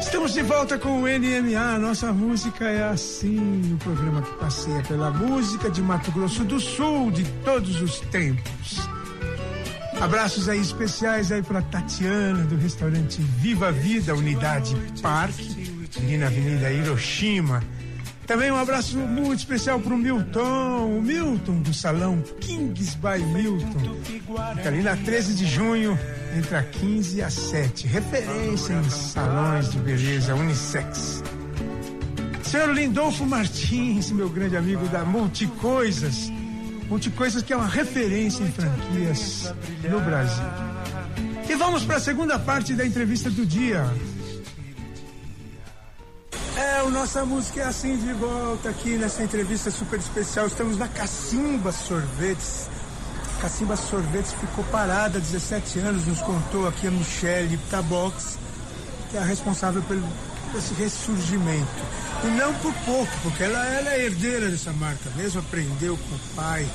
Estamos 0.00 0.32
de 0.32 0.42
volta 0.42 0.78
com 0.78 1.02
o 1.02 1.06
NMA. 1.06 1.78
Nossa 1.78 2.12
música 2.12 2.68
é 2.68 2.88
assim. 2.88 3.74
O 3.74 3.78
programa 3.78 4.22
que 4.22 4.32
passeia 4.38 4.82
pela 4.82 5.10
música 5.10 5.70
de 5.70 5.82
Mato 5.82 6.10
Grosso 6.12 6.44
do 6.44 6.60
Sul 6.60 7.10
de 7.10 7.24
todos 7.44 7.80
os 7.80 8.00
tempos. 8.00 8.89
Abraços 10.00 10.48
aí 10.48 10.58
especiais 10.58 11.30
aí 11.30 11.42
para 11.42 11.60
Tatiana 11.60 12.44
do 12.44 12.56
restaurante 12.56 13.20
Viva 13.20 13.70
Vida 13.70 14.14
Unidade 14.14 14.74
Parque, 15.02 15.70
ali 15.98 16.16
na 16.16 16.26
Avenida 16.26 16.72
Hiroshima. 16.72 17.62
Também 18.26 18.50
um 18.50 18.56
abraço 18.56 18.96
muito 18.96 19.40
especial 19.40 19.78
para 19.78 19.92
o 19.92 19.98
Milton, 19.98 20.98
o 20.98 21.02
Milton 21.02 21.60
do 21.60 21.74
salão 21.74 22.22
Kings 22.40 22.96
by 22.96 23.22
Milton. 23.22 23.96
Fica 24.02 24.68
ali 24.68 24.82
na 24.82 24.96
13 24.96 25.34
de 25.34 25.46
junho, 25.46 25.98
entre 26.34 26.56
a 26.56 26.62
15 26.62 27.18
e 27.18 27.22
a 27.22 27.28
7. 27.28 27.86
Referência 27.86 28.72
em 28.72 28.88
salões 28.88 29.70
de 29.70 29.78
beleza 29.80 30.34
unissex. 30.34 31.22
Senhor 32.42 32.72
Lindolfo 32.72 33.26
Martins, 33.26 34.10
meu 34.10 34.30
grande 34.30 34.56
amigo 34.56 34.88
da 34.88 35.04
Multicoisas. 35.04 36.32
Multicoisas 36.90 37.42
que 37.44 37.52
é 37.52 37.56
uma 37.56 37.68
referência 37.68 38.42
em 38.42 38.50
franquias 38.50 39.54
no 39.88 40.00
Brasil. 40.00 40.42
E 41.48 41.54
vamos 41.54 41.84
para 41.84 41.96
a 41.96 42.00
segunda 42.00 42.36
parte 42.36 42.74
da 42.74 42.84
entrevista 42.84 43.30
do 43.30 43.46
dia. 43.46 43.84
É, 46.56 46.82
o 46.82 46.90
Nossa 46.90 47.24
Música 47.24 47.60
é 47.60 47.64
assim 47.64 47.96
de 47.96 48.12
volta 48.12 48.70
aqui 48.70 48.98
nessa 48.98 49.22
entrevista 49.22 49.70
super 49.70 50.00
especial. 50.00 50.48
Estamos 50.48 50.76
na 50.76 50.88
Cacimba 50.88 51.70
Sorvetes. 51.70 52.68
Cacimba 53.40 53.76
Sorvetes 53.76 54.32
ficou 54.32 54.64
parada 54.64 55.18
há 55.18 55.20
17 55.20 55.78
anos, 55.78 56.06
nos 56.06 56.20
contou 56.20 56.66
aqui 56.66 56.88
a 56.88 56.90
Michelle 56.90 57.56
Tabox, 57.70 58.36
que 59.12 59.16
é 59.16 59.20
a 59.20 59.24
responsável 59.24 59.80
pelo 59.82 60.02
esse 60.58 60.74
ressurgimento. 60.74 61.68
E 62.24 62.28
não 62.28 62.52
por 62.54 62.72
pouco, 62.84 63.12
porque 63.22 63.42
ela, 63.44 63.66
ela 63.66 63.94
é 63.94 64.04
herdeira 64.04 64.50
dessa 64.50 64.72
marca 64.72 65.10
mesmo, 65.16 65.40
aprendeu 65.40 65.96
com 65.96 66.14
o 66.14 66.18
pai. 66.36 66.66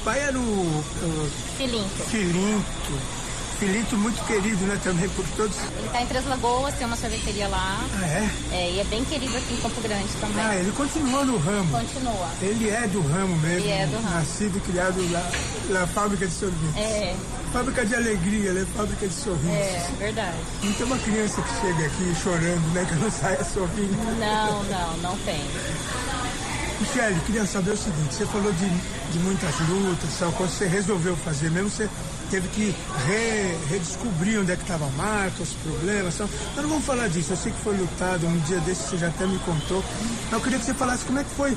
O 0.00 0.04
pai 0.04 0.20
era 0.20 0.38
o, 0.38 0.42
o 0.42 1.30
Filinto. 1.56 2.04
Filinto. 2.10 3.21
Filinto 3.62 3.96
muito 3.96 4.20
querido, 4.26 4.66
né, 4.66 4.76
também 4.82 5.08
por 5.10 5.24
todos. 5.36 5.56
Ele 5.78 5.88
tá 5.92 6.02
em 6.02 6.06
Três 6.06 6.26
Lagoas, 6.26 6.74
tem 6.74 6.84
uma 6.84 6.96
sorveteria 6.96 7.46
lá. 7.46 7.78
Ah, 7.94 8.06
é? 8.08 8.30
É, 8.50 8.70
e 8.72 8.80
é 8.80 8.84
bem 8.84 9.04
querido 9.04 9.36
aqui 9.36 9.54
em 9.54 9.56
Campo 9.58 9.80
Grande 9.80 10.08
também. 10.20 10.44
Ah, 10.44 10.56
ele 10.56 10.72
continua 10.72 11.24
no 11.24 11.38
ramo. 11.38 11.70
Continua. 11.70 12.28
Ele 12.40 12.68
é 12.68 12.88
do 12.88 13.00
ramo 13.02 13.36
mesmo. 13.36 13.60
Ele 13.60 13.70
é 13.70 13.86
do 13.86 13.94
ramo. 13.98 14.10
Nascido 14.16 14.58
e 14.58 14.60
criado 14.62 15.12
lá 15.12 15.30
na 15.70 15.86
fábrica 15.86 16.26
de 16.26 16.32
sorvetes. 16.32 16.76
É, 16.76 17.14
Fábrica 17.52 17.86
de 17.86 17.94
alegria, 17.94 18.52
né? 18.52 18.66
Fábrica 18.76 19.06
de 19.06 19.14
sorrisos. 19.14 19.48
é, 19.48 19.90
verdade. 19.96 20.36
Não 20.64 20.72
tem 20.72 20.86
uma 20.86 20.98
criança 20.98 21.40
que 21.40 21.60
chega 21.60 21.86
aqui 21.86 22.14
chorando, 22.20 22.74
né? 22.74 22.84
Que 22.88 22.94
não 22.96 23.10
saia 23.12 23.44
sorrindo. 23.44 24.18
Não, 24.18 24.64
não, 24.64 24.96
não 24.96 25.18
tem. 25.18 25.40
Michele, 26.80 27.20
queria 27.26 27.46
saber 27.46 27.70
o 27.70 27.76
seguinte, 27.76 28.12
você 28.12 28.26
falou 28.26 28.52
de, 28.54 28.68
de 29.12 29.18
muitas 29.20 29.56
lutas, 29.68 30.10
só 30.18 30.28
quando 30.32 30.50
você 30.50 30.66
resolveu 30.66 31.16
fazer, 31.16 31.48
mesmo 31.48 31.70
você 31.70 31.88
teve 32.32 32.48
que 32.48 32.74
re- 33.06 33.56
redescobrir 33.68 34.40
onde 34.40 34.52
é 34.52 34.56
que 34.56 34.62
estava 34.62 34.86
a 34.86 34.90
marca, 34.90 35.42
os 35.42 35.50
problemas. 35.52 36.14
Mas 36.18 36.56
não 36.56 36.68
vamos 36.70 36.84
falar 36.86 37.08
disso, 37.08 37.32
eu 37.34 37.36
sei 37.36 37.52
que 37.52 37.58
foi 37.58 37.76
lutado, 37.76 38.26
um 38.26 38.38
dia 38.40 38.58
desse 38.60 38.88
você 38.88 38.96
já 38.96 39.08
até 39.08 39.26
me 39.26 39.38
contou. 39.40 39.84
Mas 40.24 40.32
eu 40.32 40.40
queria 40.40 40.58
que 40.58 40.64
você 40.64 40.72
falasse 40.72 41.04
como 41.04 41.18
é 41.18 41.24
que 41.24 41.30
foi. 41.30 41.54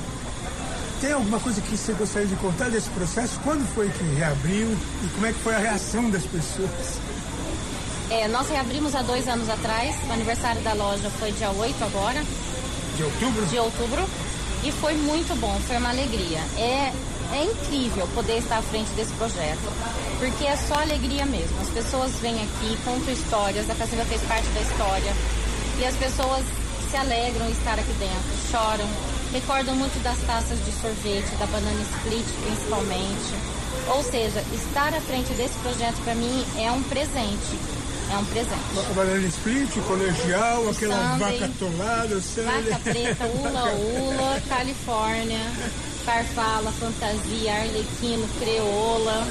Tem 1.00 1.12
alguma 1.12 1.40
coisa 1.40 1.60
que 1.62 1.76
você 1.76 1.92
gostaria 1.94 2.28
de 2.28 2.36
contar 2.36 2.68
desse 2.70 2.90
processo? 2.90 3.40
Quando 3.42 3.66
foi 3.74 3.88
que 3.88 4.04
reabriu 4.16 4.66
e 5.02 5.08
como 5.14 5.24
é 5.26 5.32
que 5.32 5.38
foi 5.40 5.54
a 5.54 5.58
reação 5.58 6.10
das 6.10 6.24
pessoas? 6.24 6.70
É, 8.10 8.28
nós 8.28 8.46
reabrimos 8.48 8.94
há 8.94 9.00
dois 9.02 9.26
anos 9.28 9.48
atrás, 9.48 9.96
o 10.08 10.12
aniversário 10.12 10.60
da 10.60 10.74
loja 10.74 11.08
foi 11.18 11.32
dia 11.32 11.50
8 11.50 11.84
agora, 11.84 12.22
De 12.96 13.02
outubro? 13.02 13.46
de 13.46 13.58
outubro, 13.58 14.04
e 14.62 14.70
foi 14.72 14.94
muito 14.94 15.34
bom, 15.40 15.58
foi 15.66 15.76
uma 15.78 15.88
alegria. 15.90 16.38
É, 16.56 16.92
é 17.32 17.44
incrível 17.44 18.06
poder 18.14 18.38
estar 18.38 18.58
à 18.58 18.62
frente 18.62 18.90
desse 18.92 19.12
projeto, 19.14 19.72
porque 20.18 20.44
é 20.44 20.56
só 20.56 20.74
alegria 20.74 21.26
mesmo. 21.26 21.60
As 21.60 21.68
pessoas 21.70 22.12
vêm 22.20 22.36
aqui, 22.36 22.76
contam 22.84 23.12
histórias, 23.12 23.68
a 23.70 23.74
Cacimba 23.74 24.04
fez 24.04 24.22
parte 24.22 24.48
da 24.48 24.60
história, 24.60 25.12
e 25.78 25.84
as 25.84 25.96
pessoas 25.96 26.44
se 26.90 26.96
alegram 26.96 27.46
em 27.48 27.52
estar 27.52 27.74
aqui 27.78 27.92
dentro, 27.98 28.50
choram, 28.50 28.88
recordam 29.32 29.74
muito 29.74 30.00
das 30.02 30.18
taças 30.26 30.58
de 30.64 30.72
sorvete, 30.80 31.34
da 31.38 31.46
banana 31.46 31.82
split 31.82 32.26
principalmente. 32.44 33.56
Ou 33.88 34.02
seja, 34.02 34.42
estar 34.54 34.94
à 34.94 35.00
frente 35.00 35.32
desse 35.34 35.54
projeto 35.58 35.96
para 36.04 36.14
mim 36.14 36.44
é 36.58 36.70
um 36.72 36.82
presente. 36.84 37.58
É 38.12 38.16
um 38.16 38.24
presente. 38.26 38.94
Banana 38.94 39.26
split, 39.26 39.70
colegial, 39.86 40.68
aquela 40.70 41.12
Sunday. 41.12 41.38
vaca 41.38 41.44
atolada. 41.44 42.20
Vaca 42.20 42.80
preta, 42.84 43.24
ula 43.26 43.64
ula, 43.74 44.42
Califórnia, 44.48 45.40
farfala, 46.06 46.72
fantasia, 46.72 47.52
arlequino, 47.52 48.28
creola. 48.38 49.26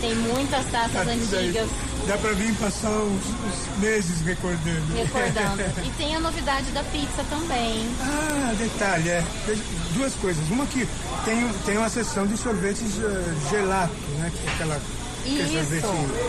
Tem 0.00 0.14
muitas 0.16 0.66
taças 0.66 0.92
Tá 0.92 1.02
antigas 1.02 1.68
Dá 2.06 2.16
pra 2.16 2.32
vir 2.32 2.54
passar 2.54 2.90
uns, 2.90 3.22
uns 3.22 3.78
meses 3.78 4.20
recordando. 4.22 4.94
recordando. 4.94 5.62
E 5.86 5.90
tem 5.90 6.16
a 6.16 6.20
novidade 6.20 6.70
da 6.72 6.82
pizza 6.84 7.22
também. 7.28 7.86
Ah, 8.00 8.52
detalhe, 8.58 9.08
é. 9.10 9.24
Duas 9.94 10.14
coisas. 10.14 10.42
Uma 10.50 10.66
que 10.66 10.88
tem, 11.24 11.48
tem 11.66 11.78
uma 11.78 11.88
seção 11.88 12.26
de 12.26 12.36
sorvetes 12.36 12.98
eh, 12.98 13.50
gelato, 13.50 13.92
né? 14.18 14.32
Que 14.34 14.48
é 14.48 14.52
aquela. 14.54 14.76
aquele 14.76 15.60
Isso. 15.60 15.86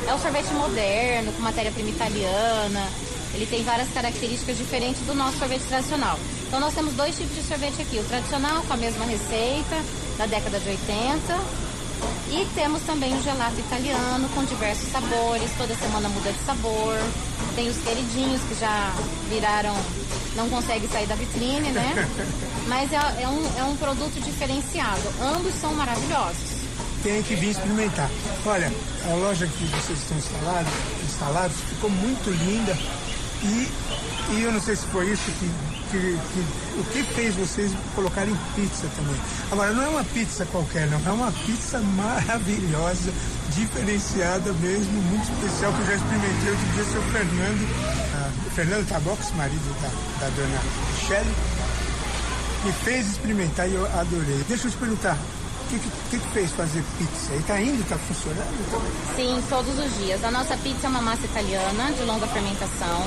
É 0.08 0.14
um 0.14 0.20
sorvete 0.20 0.54
moderno, 0.54 1.32
com 1.34 1.42
matéria-prima 1.42 1.90
italiana. 1.90 2.88
Ele 3.34 3.46
tem 3.46 3.64
várias 3.64 3.88
características 3.94 4.58
diferentes 4.58 5.02
do 5.08 5.16
nosso 5.16 5.38
sorvete 5.38 5.64
tradicional. 5.64 6.20
Então 6.52 6.60
nós 6.60 6.74
temos 6.74 6.94
dois 6.96 7.16
tipos 7.16 7.34
de 7.34 7.44
sorvete 7.44 7.82
aqui. 7.82 7.98
O 7.98 8.04
tradicional 8.04 8.62
com 8.64 8.74
a 8.74 8.76
mesma 8.76 9.06
receita, 9.06 9.82
da 10.18 10.26
década 10.26 10.60
de 10.60 10.68
80. 10.68 11.40
E 12.30 12.46
temos 12.54 12.82
também 12.82 13.18
o 13.18 13.24
gelato 13.24 13.58
italiano 13.58 14.28
com 14.36 14.44
diversos 14.44 14.92
sabores. 14.92 15.50
Toda 15.58 15.74
semana 15.76 16.10
muda 16.10 16.30
de 16.30 16.40
sabor. 16.40 17.00
Tem 17.56 17.70
os 17.70 17.78
queridinhos 17.78 18.42
que 18.42 18.60
já 18.60 18.94
viraram 19.30 19.74
não 20.36 20.50
consegue 20.50 20.90
sair 20.90 21.08
da 21.08 21.16
vitrine, 21.16 21.70
né? 21.72 22.10
Mas 22.68 22.92
é, 22.92 23.24
é, 23.24 23.28
um, 23.30 23.58
é 23.58 23.64
um 23.64 23.78
produto 23.78 24.20
diferenciado. 24.20 25.04
Ambos 25.22 25.54
são 25.54 25.74
maravilhosos. 25.74 26.60
Tem 27.02 27.24
que 27.24 27.34
vir 27.34 27.52
experimentar. 27.52 28.10
Olha, 28.46 28.70
a 29.10 29.14
loja 29.16 29.48
que 29.48 29.64
vocês 29.68 30.00
estão 30.00 30.18
instalados, 30.18 30.74
instalados 31.06 31.58
ficou 31.70 31.90
muito 31.90 32.30
linda 32.30 32.78
e, 33.42 33.72
e 34.34 34.44
eu 34.44 34.52
não 34.52 34.62
sei 34.62 34.76
se 34.76 34.86
foi 34.88 35.10
isso 35.10 35.32
que, 35.40 35.50
que, 35.92 36.00
que, 36.00 36.80
o 36.80 36.84
que 36.86 37.04
fez 37.14 37.36
vocês 37.36 37.72
colocarem 37.94 38.36
pizza 38.56 38.88
também. 38.96 39.16
Agora, 39.52 39.74
não 39.74 39.84
é 39.84 39.88
uma 39.90 40.04
pizza 40.06 40.46
qualquer, 40.46 40.88
não. 40.88 41.02
É 41.06 41.12
uma 41.12 41.32
pizza 41.32 41.80
maravilhosa, 41.80 43.12
diferenciada 43.54 44.54
mesmo, 44.54 45.02
muito 45.04 45.32
especial, 45.32 45.74
que 45.74 45.82
eu 45.82 45.86
já 45.88 45.96
experimentei 45.96 46.50
outro 46.50 46.66
dia, 46.74 46.84
seu 46.86 47.02
Fernando, 47.04 47.64
uh, 47.64 48.52
Fernando 48.52 48.88
Tabox, 48.88 49.32
marido 49.36 49.82
da, 49.82 49.90
da 50.26 50.36
dona 50.36 50.62
Michelle, 50.94 51.36
me 52.64 52.72
fez 52.72 53.08
experimentar 53.08 53.70
e 53.70 53.76
eu 53.76 53.86
adorei. 53.86 54.46
Deixa 54.48 54.68
eu 54.68 54.72
te 54.72 54.78
perguntar, 54.78 55.18
que, 55.80 55.90
que, 56.10 56.20
que 56.20 56.28
fez 56.34 56.52
fazer 56.52 56.84
pizza? 56.98 57.36
E 57.36 57.44
tá 57.44 57.62
indo, 57.62 57.88
tá 57.88 57.98
funcionando? 57.98 59.16
Sim, 59.16 59.42
todos 59.50 59.78
os 59.78 59.98
dias. 59.98 60.24
A 60.24 60.32
nossa 60.32 60.58
pizza 60.58 60.88
é 60.88 60.90
uma 60.90 61.02
massa 61.02 61.26
italiana 61.26 61.92
de 61.92 62.04
longa 62.04 62.28
fermentação, 62.28 63.04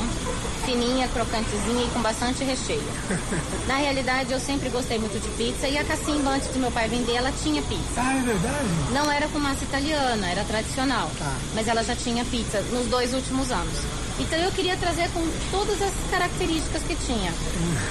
fininha, 0.64 1.08
crocantezinha 1.08 1.84
e 1.84 1.90
com 1.90 2.00
bastante 2.00 2.44
recheio. 2.44 2.82
Na 3.66 3.76
realidade, 3.76 4.32
eu 4.32 4.40
sempre 4.40 4.68
gostei 4.70 4.98
muito 4.98 5.20
de 5.20 5.28
pizza 5.36 5.68
e 5.68 5.76
a 5.76 5.84
Cacimba, 5.84 6.30
antes 6.30 6.48
do 6.48 6.58
meu 6.58 6.70
pai 6.70 6.88
vender, 6.88 7.16
ela 7.16 7.32
tinha 7.42 7.60
pizza. 7.62 7.98
Ah, 7.98 8.16
é 8.16 8.22
verdade? 8.22 8.64
Não 8.92 9.10
era 9.10 9.28
com 9.28 9.38
massa 9.38 9.64
italiana, 9.64 10.26
era 10.30 10.44
tradicional. 10.44 11.10
Tá. 11.18 11.34
Mas 11.54 11.68
ela 11.68 11.82
já 11.82 11.94
tinha 11.94 12.24
pizza 12.24 12.60
nos 12.72 12.86
dois 12.86 13.12
últimos 13.12 13.50
anos. 13.50 14.03
Então 14.18 14.38
eu 14.38 14.52
queria 14.52 14.76
trazer 14.76 15.08
com 15.10 15.26
todas 15.50 15.82
as 15.82 15.92
características 16.10 16.82
que 16.82 16.94
tinha. 16.94 17.32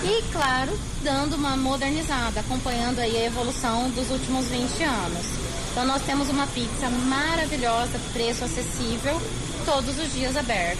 E, 0.03 0.21
claro, 0.31 0.77
dando 1.01 1.35
uma 1.35 1.57
modernizada, 1.57 2.39
acompanhando 2.39 2.99
aí 2.99 3.17
a 3.17 3.25
evolução 3.25 3.89
dos 3.89 4.09
últimos 4.09 4.45
20 4.47 4.83
anos. 4.83 5.25
Então 5.71 5.85
nós 5.85 6.01
temos 6.03 6.29
uma 6.29 6.47
pizza 6.47 6.89
maravilhosa, 6.89 7.99
preço 8.13 8.45
acessível, 8.45 9.21
todos 9.65 9.97
os 9.97 10.13
dias 10.13 10.37
aberto. 10.37 10.79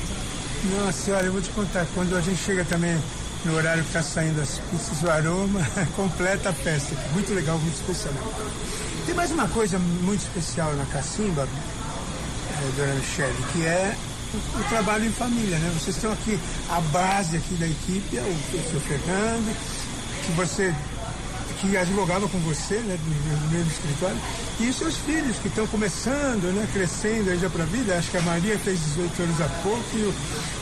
Nossa 0.64 0.94
senhora, 0.94 1.26
eu 1.26 1.34
vou 1.34 1.42
te 1.42 1.50
contar, 1.50 1.86
quando 1.94 2.16
a 2.16 2.22
gente 2.22 2.42
chega 2.42 2.64
também 2.64 2.98
no 3.44 3.56
horário 3.56 3.84
que 3.84 3.90
está 3.90 4.02
saindo 4.02 4.40
as 4.40 4.60
pizzas, 4.60 5.04
o 5.04 5.10
aroma 5.10 5.60
completa 5.98 6.50
a 6.50 6.54
festa. 6.54 6.96
Muito 7.12 7.34
legal, 7.34 7.58
muito 7.60 7.76
especial. 7.76 8.14
Tem 9.06 9.14
mais 9.14 9.32
uma 9.32 9.50
coisa 9.50 9.78
muito 9.78 10.22
especial 10.22 10.74
na 10.76 10.86
Cacimba, 10.86 11.46
é, 11.46 12.72
dona 12.78 12.94
Michele, 12.94 13.44
que 13.52 13.66
é 13.66 13.94
o 14.38 14.64
trabalho 14.70 15.06
em 15.06 15.12
família, 15.12 15.58
né? 15.58 15.72
Vocês 15.80 15.96
estão 15.96 16.12
aqui, 16.12 16.40
a 16.70 16.80
base 16.82 17.38
aqui 17.38 17.56
da 17.56 17.68
equipe 17.68 18.18
é 18.18 18.22
o, 18.22 18.58
o 18.58 18.70
seu 18.72 18.80
Fernando, 18.82 19.56
que 20.26 20.32
você 20.34 20.74
que 21.64 21.78
advogava 21.78 22.28
com 22.28 22.38
você, 22.40 22.76
né, 22.76 23.00
no 23.06 23.50
mesmo 23.50 23.72
escritório, 23.72 24.18
e 24.60 24.74
seus 24.74 24.98
filhos 24.98 25.38
que 25.38 25.48
estão 25.48 25.66
começando, 25.68 26.54
né, 26.54 26.68
crescendo 26.74 27.30
aí 27.30 27.40
já 27.40 27.50
para 27.50 27.64
a 27.64 27.66
vida. 27.66 27.98
Acho 27.98 28.12
que 28.12 28.18
a 28.18 28.22
Maria 28.22 28.60
fez 28.60 28.80
18 28.82 29.24
anos 29.24 29.42
há 29.42 29.48
pouco 29.64 29.84
e 29.94 30.02
o, 30.02 30.14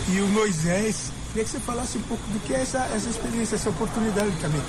e 0.10 0.22
o 0.22 0.28
Moisés. 0.28 1.12
Queria 1.30 1.44
que 1.44 1.50
você 1.50 1.60
falasse 1.60 1.98
um 1.98 2.02
pouco 2.02 2.24
do 2.30 2.40
que 2.46 2.54
é 2.54 2.62
essa, 2.62 2.88
essa 2.94 3.10
experiência, 3.10 3.56
essa 3.56 3.70
oportunidade 3.70 4.32
também. 4.42 4.62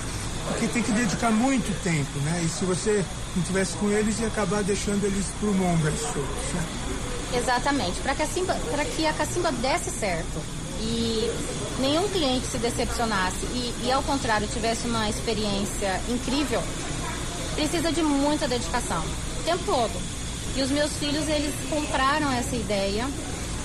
Porque 0.48 0.66
tem 0.68 0.82
que 0.82 0.92
dedicar 0.92 1.30
muito 1.30 1.70
tempo, 1.82 2.18
né? 2.20 2.42
E 2.44 2.48
se 2.48 2.64
você 2.64 3.04
não 3.36 3.42
tivesse 3.42 3.76
com 3.76 3.90
eles, 3.90 4.18
ia 4.18 4.28
acabar 4.28 4.62
deixando 4.62 5.04
eles 5.04 5.26
para 5.38 5.50
o 5.50 5.54
mundo, 5.54 5.82
soltos, 5.98 6.54
né? 6.54 7.11
Exatamente. 7.34 8.00
Para 8.00 8.14
que, 8.14 8.22
a 8.22 8.84
que 8.84 9.06
a 9.06 9.12
cacimba 9.12 9.50
desse 9.52 9.90
certo 9.90 10.42
e 10.80 11.30
nenhum 11.80 12.08
cliente 12.08 12.46
se 12.46 12.58
decepcionasse 12.58 13.44
e, 13.46 13.74
e, 13.84 13.92
ao 13.92 14.02
contrário, 14.02 14.46
tivesse 14.48 14.86
uma 14.86 15.08
experiência 15.08 16.00
incrível, 16.08 16.62
precisa 17.54 17.92
de 17.92 18.02
muita 18.02 18.48
dedicação, 18.48 19.02
o 19.40 19.42
tempo 19.44 19.62
todo. 19.64 20.02
E 20.56 20.62
os 20.62 20.70
meus 20.70 20.92
filhos, 20.94 21.28
eles 21.28 21.54
compraram 21.70 22.30
essa 22.32 22.54
ideia, 22.54 23.08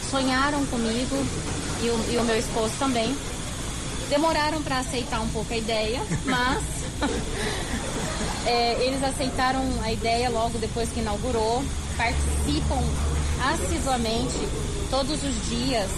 sonharam 0.09 0.65
comigo 0.67 1.15
e 1.81 1.89
o, 1.89 2.13
e 2.13 2.17
o 2.17 2.23
meu 2.23 2.37
esposo 2.37 2.73
também. 2.79 3.15
Demoraram 4.09 4.61
para 4.63 4.79
aceitar 4.79 5.19
um 5.19 5.27
pouco 5.29 5.53
a 5.53 5.57
ideia, 5.57 6.01
mas 6.23 6.63
é, 8.45 8.85
eles 8.85 9.03
aceitaram 9.03 9.61
a 9.83 9.91
ideia 9.91 10.29
logo 10.29 10.57
depois 10.59 10.89
que 10.89 11.01
inaugurou, 11.01 11.61
participam 11.97 12.81
assiduamente 13.41 14.47
todos 14.89 15.23
os 15.23 15.49
dias 15.49 15.89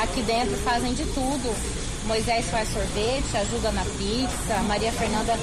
aqui 0.00 0.22
dentro, 0.22 0.56
fazem 0.58 0.94
de 0.94 1.04
tudo. 1.06 1.78
Moisés 2.06 2.46
faz 2.46 2.72
sorvete, 2.72 3.36
ajuda 3.36 3.70
na 3.72 3.84
pizza. 3.84 4.54
Maria 4.66 4.90
Fernanda 4.92 5.38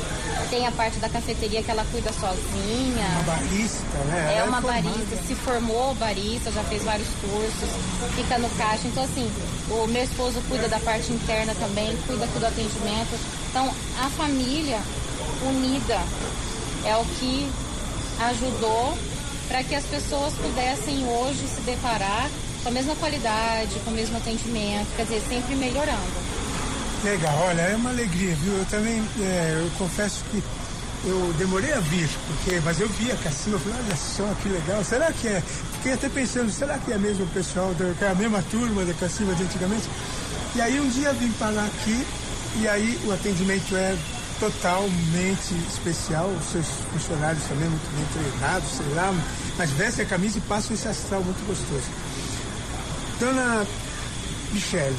tem 0.49 0.65
a 0.65 0.71
parte 0.71 0.97
da 0.97 1.07
cafeteria 1.07 1.61
que 1.61 1.69
ela 1.69 1.85
cuida 1.91 2.11
sozinha. 2.11 3.05
Uma 3.13 3.35
barista, 3.35 3.97
né? 4.07 4.35
É 4.37 4.43
uma 4.43 4.61
barista, 4.61 5.15
se 5.27 5.35
formou 5.35 5.93
barista, 5.95 6.51
já 6.51 6.63
fez 6.63 6.83
vários 6.83 7.07
cursos, 7.21 7.69
fica 8.15 8.39
no 8.39 8.49
caixa. 8.57 8.87
Então, 8.87 9.03
assim, 9.03 9.31
o 9.69 9.85
meu 9.87 10.03
esposo 10.03 10.41
cuida 10.49 10.67
da 10.67 10.79
parte 10.79 11.11
interna 11.13 11.53
também, 11.53 11.95
cuida 12.07 12.25
do 12.25 12.45
atendimento. 12.45 13.19
Então, 13.51 13.71
a 13.99 14.09
família 14.09 14.79
unida 15.47 15.99
é 16.83 16.95
o 16.95 17.05
que 17.05 17.47
ajudou 18.21 18.97
para 19.47 19.63
que 19.63 19.75
as 19.75 19.83
pessoas 19.85 20.33
pudessem 20.33 21.05
hoje 21.07 21.47
se 21.47 21.61
deparar 21.61 22.29
com 22.63 22.69
a 22.69 22.71
mesma 22.71 22.95
qualidade, 22.95 23.79
com 23.83 23.91
o 23.91 23.93
mesmo 23.93 24.17
atendimento, 24.17 24.87
quer 24.95 25.03
dizer, 25.03 25.21
sempre 25.29 25.55
melhorando. 25.55 26.25
Legal, 27.03 27.37
olha, 27.47 27.61
é 27.61 27.75
uma 27.75 27.91
alegria, 27.91 28.35
viu? 28.35 28.57
Eu 28.57 28.65
também, 28.65 29.03
é, 29.21 29.61
eu 29.63 29.69
confesso 29.77 30.23
que 30.31 30.41
eu 31.05 31.33
demorei 31.37 31.71
a 31.73 31.79
vir, 31.79 32.09
porque, 32.25 32.59
mas 32.65 32.79
eu 32.79 32.89
vi 32.89 33.11
a 33.11 33.15
Cassima, 33.17 33.57
eu 33.57 33.59
falei, 33.59 33.79
olha 33.85 33.95
só 33.95 34.23
que 34.41 34.49
legal, 34.49 34.83
será 34.83 35.11
que 35.11 35.27
é? 35.27 35.43
Fiquei 35.73 35.93
até 35.93 36.09
pensando, 36.09 36.51
será 36.51 36.79
que 36.79 36.91
é 36.91 36.97
mesmo 36.97 37.25
o 37.25 37.27
pessoal, 37.27 37.75
da, 37.75 38.05
é 38.05 38.09
a 38.09 38.15
mesma 38.15 38.43
turma 38.49 38.83
da 38.83 38.93
Cassima 38.95 39.35
de 39.35 39.43
antigamente? 39.43 39.87
E 40.55 40.61
aí 40.61 40.79
um 40.79 40.89
dia 40.89 41.13
vim 41.13 41.31
parar 41.33 41.65
aqui, 41.65 42.05
e 42.59 42.67
aí 42.67 42.99
o 43.05 43.11
atendimento 43.11 43.75
é 43.75 43.95
totalmente 44.39 45.53
especial, 45.69 46.27
os 46.27 46.45
seus 46.51 46.67
funcionários 46.91 47.43
também 47.43 47.69
muito 47.69 47.95
bem 47.95 48.05
treinados, 48.13 48.69
sei 48.69 48.93
lá, 48.93 49.13
mas 49.57 49.71
vestem 49.71 50.05
a 50.05 50.07
camisa 50.07 50.37
e 50.37 50.41
passam 50.41 50.75
esse 50.75 50.87
astral 50.87 51.23
muito 51.23 51.45
gostoso. 51.45 51.85
Dona 53.19 53.65
Michele, 54.51 54.95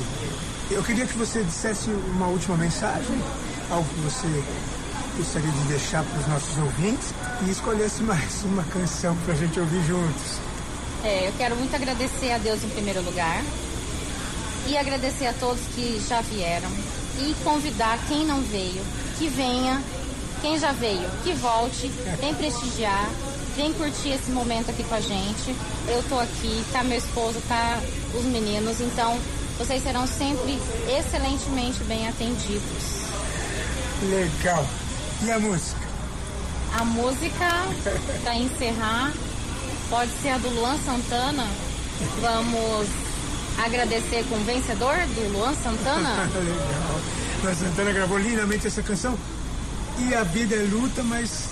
eu 0.71 0.83
queria 0.83 1.07
que 1.07 1.17
você 1.19 1.43
dissesse 1.43 1.91
uma 1.91 2.29
última 2.29 2.57
mensagem, 2.57 3.17
algo 3.71 3.89
que 3.89 4.01
você 4.01 4.45
gostaria 5.17 5.51
de 5.51 5.69
deixar 5.69 6.05
para 6.05 6.21
os 6.21 6.27
nossos 6.27 6.59
ouvintes 6.59 7.15
e 7.47 7.51
escolhesse 7.51 8.03
mais 8.03 8.43
uma 8.45 8.65
canção 8.65 9.17
para 9.25 9.35
a 9.35 9.37
gente 9.37 9.59
ouvir 9.59 9.83
juntos. 9.87 10.39
É, 11.05 11.29
eu 11.29 11.33
quero 11.37 11.57
muito 11.57 11.75
agradecer 11.75 12.33
a 12.33 12.39
Deus 12.39 12.63
em 12.65 12.69
primeiro 12.71 13.03
lugar 13.03 13.43
e 14.67 14.77
agradecer 14.77 15.27
a 15.27 15.33
todos 15.35 15.61
que 15.75 16.03
já 16.09 16.21
vieram 16.23 16.71
e 17.21 17.35
convidar 17.45 17.99
quem 18.09 18.27
não 18.27 18.43
veio 18.43 18.83
que 19.19 19.29
venha, 19.29 19.83
quem 20.41 20.59
já 20.59 20.73
veio, 20.73 21.09
que 21.25 21.33
volte, 21.35 21.89
vem 22.21 22.35
prestigiar, 22.35 23.09
vem 23.57 23.73
curtir 23.73 24.11
esse 24.11 24.31
momento 24.31 24.71
aqui 24.71 24.85
com 24.85 24.95
a 24.95 25.01
gente. 25.01 25.55
Eu 25.89 26.03
tô 26.09 26.19
aqui, 26.19 26.65
tá 26.73 26.83
meu 26.83 26.99
esposo, 26.99 27.41
tá 27.49 27.81
os 28.15 28.25
meninos, 28.25 28.81
então 28.81 29.19
vocês 29.59 29.83
serão 29.83 30.07
sempre 30.07 30.59
excelentemente 30.89 31.83
bem 31.85 32.07
atendidos. 32.07 33.07
Legal. 34.03 34.67
E 35.23 35.31
a 35.31 35.39
música? 35.39 35.87
A 36.79 36.85
música, 36.85 37.49
para 38.23 38.35
encerrar, 38.35 39.13
pode 39.89 40.11
ser 40.21 40.31
a 40.31 40.39
do 40.39 40.51
Luan 40.51 40.77
Santana. 40.85 41.47
Vamos 42.21 43.06
agradecer 43.59 44.25
com 44.29 44.37
o 44.37 44.45
vencedor 44.45 44.95
do 45.15 45.33
Luan 45.33 45.55
Santana. 45.55 46.29
Legal. 46.35 47.01
Luan 47.43 47.55
Santana 47.55 47.93
gravou 47.93 48.19
lindamente 48.19 48.67
essa 48.67 48.83
canção. 48.83 49.17
E 49.99 50.15
a 50.15 50.25
vida 50.25 50.55
é 50.55 50.63
luta, 50.63 51.03
mas 51.03 51.49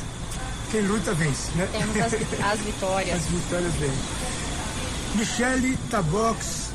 quem 0.71 0.83
luta 0.83 1.15
vence, 1.15 1.51
né? 1.57 1.69
Temos 1.73 1.97
as, 1.97 2.15
as 2.53 2.61
vitórias. 2.61 3.17
as 3.17 3.25
vitórias 3.25 3.73
vêm. 3.75 3.93
Michele 5.15 5.79
Tabox, 5.91 6.71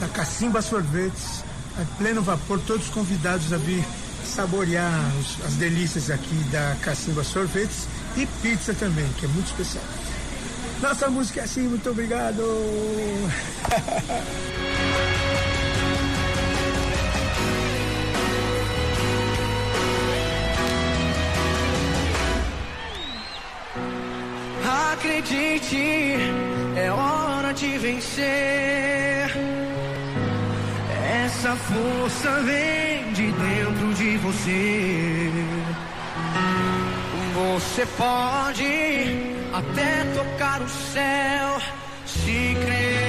da 0.00 0.08
Cacimba 0.08 0.60
Sorvetes, 0.60 1.44
a 1.80 1.84
pleno 1.96 2.22
vapor, 2.22 2.60
todos 2.66 2.88
convidados 2.88 3.52
a 3.52 3.56
vir 3.56 3.84
saborear 4.24 5.12
os, 5.20 5.44
as 5.46 5.54
delícias 5.54 6.10
aqui 6.10 6.34
da 6.50 6.76
Cacimba 6.82 7.24
Sorvetes 7.24 7.86
e 8.16 8.26
pizza 8.42 8.74
também, 8.74 9.08
que 9.18 9.24
é 9.24 9.28
muito 9.28 9.46
especial. 9.46 9.84
Nossa 10.82 11.08
música 11.08 11.40
é 11.40 11.44
assim, 11.44 11.68
muito 11.68 11.88
obrigado. 11.88 12.42
Acredite, 24.92 26.16
é 26.76 26.90
hora 26.90 27.54
de 27.54 27.78
vencer. 27.78 29.30
Essa 31.24 31.54
força 31.54 32.40
vem 32.40 33.12
de 33.12 33.30
dentro 33.30 33.94
de 33.94 34.16
você. 34.18 35.30
Você 37.34 37.86
pode 37.96 39.41
até 39.52 40.04
tocar 40.14 40.62
o 40.62 40.68
céu 40.68 41.60
se 42.06 42.56
crer. 42.64 43.02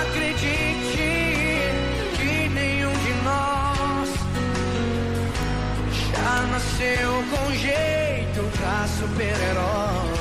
Acredite 0.00 1.10
que 2.16 2.48
nenhum 2.48 2.92
de 2.92 3.12
nós 3.24 4.08
já 6.10 6.46
nasceu 6.52 7.24
com 7.30 7.52
jeito 7.54 8.40
pra 8.56 8.86
super-herói. 8.98 10.12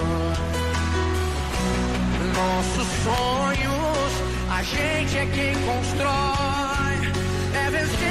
Nossos 2.35 2.87
sonhos, 3.03 4.11
a 4.49 4.63
gente 4.63 5.17
é 5.17 5.25
quem 5.27 5.53
constrói. 5.65 6.51
É 7.53 7.69
vencendo 7.69 8.10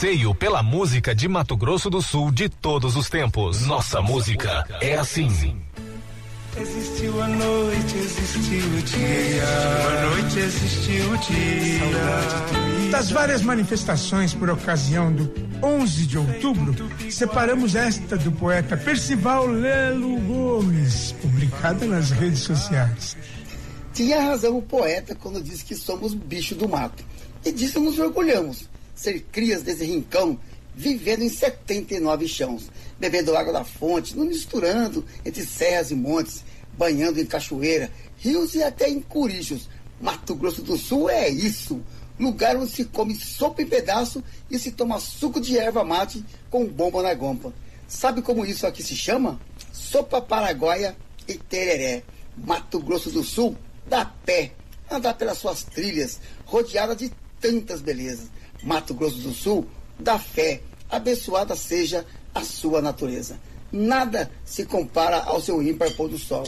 passeio 0.00 0.34
pela 0.34 0.62
música 0.62 1.14
de 1.14 1.28
Mato 1.28 1.54
Grosso 1.54 1.90
do 1.90 2.00
Sul 2.00 2.32
de 2.32 2.48
todos 2.48 2.96
os 2.96 3.10
tempos. 3.10 3.66
Nossa 3.66 4.00
música 4.00 4.64
é 4.80 4.94
assim. 4.96 5.60
Existiu 6.56 7.22
a 7.22 7.28
noite, 7.28 7.98
existiu 7.98 8.64
o 8.64 8.82
dia. 8.82 9.44
A 9.44 10.06
noite 10.08 10.38
existiu 10.38 11.12
o 11.12 11.18
dia. 11.18 12.90
Das 12.90 13.10
várias 13.10 13.42
manifestações 13.42 14.32
por 14.32 14.48
ocasião 14.48 15.12
do 15.12 15.30
11 15.62 16.06
de 16.06 16.16
outubro, 16.16 16.74
separamos 17.10 17.74
esta 17.74 18.16
do 18.16 18.32
poeta 18.32 18.78
Percival 18.78 19.46
Lelo 19.48 20.18
Gomes, 20.20 21.12
publicada 21.20 21.84
nas 21.84 22.10
redes 22.10 22.40
sociais. 22.40 23.18
Tinha 23.92 24.22
razão 24.22 24.56
o 24.56 24.62
poeta 24.62 25.14
quando 25.14 25.42
disse 25.42 25.62
que 25.62 25.74
somos 25.74 26.14
bicho 26.14 26.54
do 26.54 26.66
mato. 26.66 27.04
E 27.44 27.52
disso 27.52 27.80
nos 27.80 27.98
orgulhamos, 27.98 28.69
ser 29.00 29.20
crias 29.32 29.62
desse 29.62 29.84
rincão, 29.84 30.38
vivendo 30.74 31.22
em 31.22 31.28
79 31.28 32.28
chãos, 32.28 32.70
bebendo 32.98 33.34
água 33.34 33.52
da 33.52 33.64
fonte, 33.64 34.16
não 34.16 34.26
misturando 34.26 35.04
entre 35.24 35.44
serras 35.44 35.90
e 35.90 35.94
montes, 35.94 36.44
banhando 36.76 37.18
em 37.18 37.26
cachoeira, 37.26 37.90
rios 38.18 38.54
e 38.54 38.62
até 38.62 38.88
em 38.88 39.00
curichos. 39.00 39.68
Mato 40.00 40.34
Grosso 40.34 40.62
do 40.62 40.76
Sul 40.76 41.08
é 41.10 41.28
isso, 41.28 41.82
lugar 42.18 42.56
onde 42.56 42.70
se 42.70 42.84
come 42.84 43.14
sopa 43.14 43.62
em 43.62 43.66
pedaço 43.66 44.22
e 44.50 44.58
se 44.58 44.70
toma 44.70 45.00
suco 45.00 45.40
de 45.40 45.58
erva 45.58 45.82
mate 45.82 46.24
com 46.50 46.66
bomba 46.66 47.02
na 47.02 47.14
gompa. 47.14 47.52
Sabe 47.88 48.22
como 48.22 48.46
isso 48.46 48.66
aqui 48.66 48.82
se 48.82 48.94
chama? 48.94 49.40
Sopa 49.72 50.20
paraguaia 50.20 50.96
e 51.26 51.34
tereré. 51.34 52.02
Mato 52.36 52.78
Grosso 52.80 53.10
do 53.10 53.24
Sul 53.24 53.56
dá 53.86 54.04
pé, 54.04 54.52
andar 54.90 55.14
pelas 55.14 55.38
suas 55.38 55.64
trilhas, 55.64 56.20
rodeada 56.44 56.94
de 56.94 57.10
tantas 57.40 57.80
belezas. 57.80 58.28
Mato 58.62 58.94
Grosso 58.94 59.18
do 59.18 59.32
Sul 59.32 59.66
dá 59.98 60.18
fé, 60.18 60.60
abençoada 60.88 61.54
seja 61.56 62.04
a 62.34 62.42
sua 62.42 62.80
natureza. 62.82 63.38
Nada 63.72 64.30
se 64.44 64.64
compara 64.64 65.18
ao 65.18 65.40
seu 65.40 65.62
ímpar 65.62 65.90
pôr 65.92 66.08
do 66.08 66.18
sol. 66.18 66.46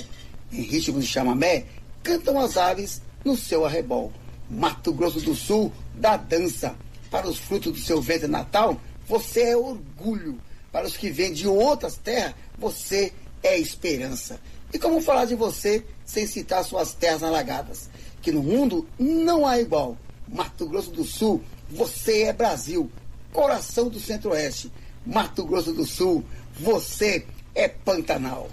Em 0.53 0.63
ritmo 0.63 1.01
de 1.01 1.07
chamamé, 1.07 1.67
cantam 2.03 2.39
as 2.39 2.57
aves 2.57 3.01
no 3.25 3.37
seu 3.37 3.65
arrebol. 3.65 4.13
Mato 4.51 4.93
Grosso 4.93 5.21
do 5.21 5.35
Sul 5.35 5.73
dá 5.95 6.17
dança. 6.17 6.75
Para 7.11 7.29
os 7.29 7.39
frutos 7.39 7.73
do 7.73 7.79
seu 7.79 8.01
ventre 8.03 8.27
natal, 8.27 8.81
você 9.07 9.43
é 9.43 9.57
orgulho. 9.57 10.39
Para 10.71 10.87
os 10.87 10.97
que 10.97 11.11
vêm 11.11 11.33
de 11.33 11.47
outras 11.47 11.97
terras, 11.97 12.35
você 12.59 13.13
é 13.43 13.59
esperança. 13.59 14.41
E 14.73 14.79
como 14.79 15.01
falar 15.01 15.27
de 15.27 15.35
você 15.35 15.85
sem 16.05 16.27
citar 16.27 16.65
suas 16.65 16.95
terras 16.95 17.23
alagadas? 17.23 17.91
Que 18.21 18.33
no 18.33 18.43
mundo 18.43 18.87
não 18.99 19.47
há 19.47 19.61
igual. 19.61 19.97
Mato 20.27 20.67
Grosso 20.67 20.91
do 20.91 21.05
Sul, 21.05 21.43
você 21.73 22.25
é 22.25 22.33
Brasil. 22.33 22.91
Coração 23.33 23.89
do 23.89 23.99
Centro-Oeste. 23.99 24.71
Mato 25.05 25.45
Grosso 25.45 25.73
do 25.73 25.85
Sul, 25.85 26.25
você 26.61 27.27
é 27.55 27.67
Pantanal. 27.67 28.49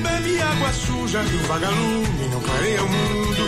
Bebe 0.00 0.40
água 0.40 0.72
suja 0.72 1.22
e 1.22 1.36
o 1.36 1.46
vagalume 1.46 2.28
não 2.32 2.40
clareia 2.40 2.82
o 2.82 2.88
mundo. 2.88 3.42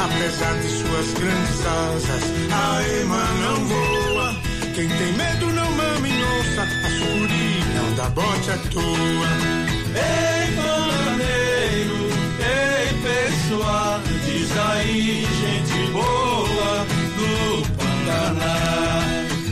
Apesar 0.00 0.54
de 0.54 0.68
suas 0.68 1.12
grandes 1.14 1.66
asas, 1.66 2.24
a 2.52 2.82
ema 3.00 3.24
não 3.42 3.64
voa. 3.66 4.36
Quem 4.74 4.88
tem 4.88 5.12
medo 5.14 5.46
não 5.52 5.70
mama 5.72 6.08
em 6.08 6.24
onça, 6.24 6.62
a 6.62 6.90
sucuri 6.90 7.64
não 7.74 7.94
dá 7.94 8.08
bote 8.10 8.50
à 8.50 8.58
toa. 8.70 9.28
Ei, 9.94 10.54
bandaneiro, 10.54 11.98
ei, 12.38 12.88
pessoal, 13.02 14.00
diz 14.24 14.50
aí, 14.56 15.26
gente 15.40 15.90
boa 15.90 16.86
do 17.16 17.32
Pantaná. 17.76 18.58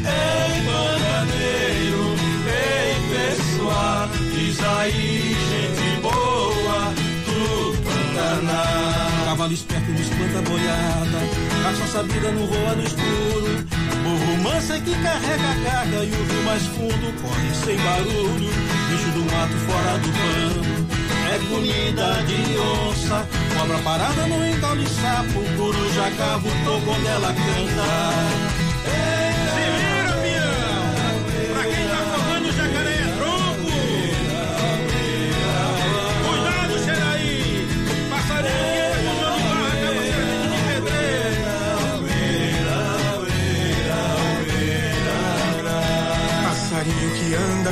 Ei, 0.07 0.55
bandaneiro, 0.69 2.05
ei, 2.47 2.95
pessoal, 3.11 4.09
diz 4.33 4.61
aí, 4.61 5.26
Cavalo 9.47 9.55
esperto 9.55 9.93
não 9.93 10.01
espanta 10.01 10.51
boiada, 10.51 11.21
caça 11.63 11.87
sabida 11.93 12.33
não 12.33 12.47
voa 12.49 12.75
no 12.75 12.83
escuro. 12.83 13.67
Burro 14.03 14.43
mansa 14.43 14.81
que 14.81 14.91
carrega 14.91 15.51
a 15.51 15.71
carga 15.71 16.05
e 16.05 16.11
o 16.11 16.25
rio 16.25 16.43
mais 16.45 16.63
fundo 16.67 17.23
corre 17.23 17.55
sem 17.65 17.77
barulho. 17.77 18.51
Bicho 18.91 19.11
do 19.13 19.21
mato 19.31 19.57
fora 19.67 19.99
do 19.99 20.09
pano, 20.19 20.89
é 21.31 21.39
comida 21.49 22.25
de 22.25 22.59
onça. 22.59 23.29
Cobra 23.57 23.79
parada 23.79 24.27
no 24.27 24.45
ental 24.45 24.77
de 24.77 24.89
sapo, 24.89 25.41
coruja 25.57 26.11
cava 26.19 26.49
o 26.49 26.65
toco 26.65 26.85
quando 26.85 27.07
ela 27.07 27.29
canta. 27.29 28.56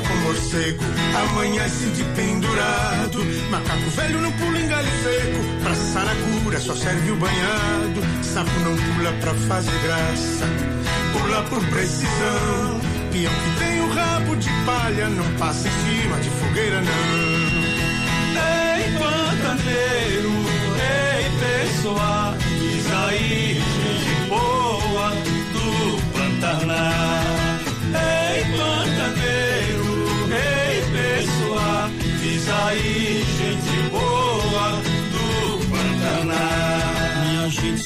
Com 0.07 0.15
morcego, 0.17 0.85
amanhece 1.15 1.87
de 1.87 2.05
pendurado. 2.17 3.25
Macaco 3.51 3.91
velho 3.91 4.21
não 4.21 4.33
pula 4.33 4.59
em 4.59 4.69
galho 4.69 4.89
seco, 5.03 5.63
pra 5.63 5.75
saracura 5.75 6.61
só 6.61 6.75
serve 6.75 7.11
o 7.11 7.17
banhado. 7.17 8.01
Sapo 8.23 8.51
não 8.61 8.77
pula 8.77 9.13
pra 9.21 9.35
fazer 9.35 9.79
graça, 9.83 10.47
pula 11.13 11.43
por 11.45 11.65
precisão. 11.67 12.81
Peão 13.13 13.33
que 13.33 13.59
tem 13.65 13.81
o 13.81 13.93
rabo 13.93 14.37
de 14.37 14.51
palha, 14.67 15.09
não 15.09 15.31
passa 15.39 15.69
em 15.69 15.71
cima 15.71 16.21
de 16.21 16.31
fogueira 16.31 16.81
não. 16.81 17.75
Ei, 18.37 18.99
pantaneiro, 18.99 20.33
ei, 20.81 21.31
pessoal, 21.41 22.35
diz 22.59 22.87
aí, 22.93 23.55
gente 23.55 24.29
boa 24.29 25.11
do 25.53 25.99
Pantaná. 26.13 27.34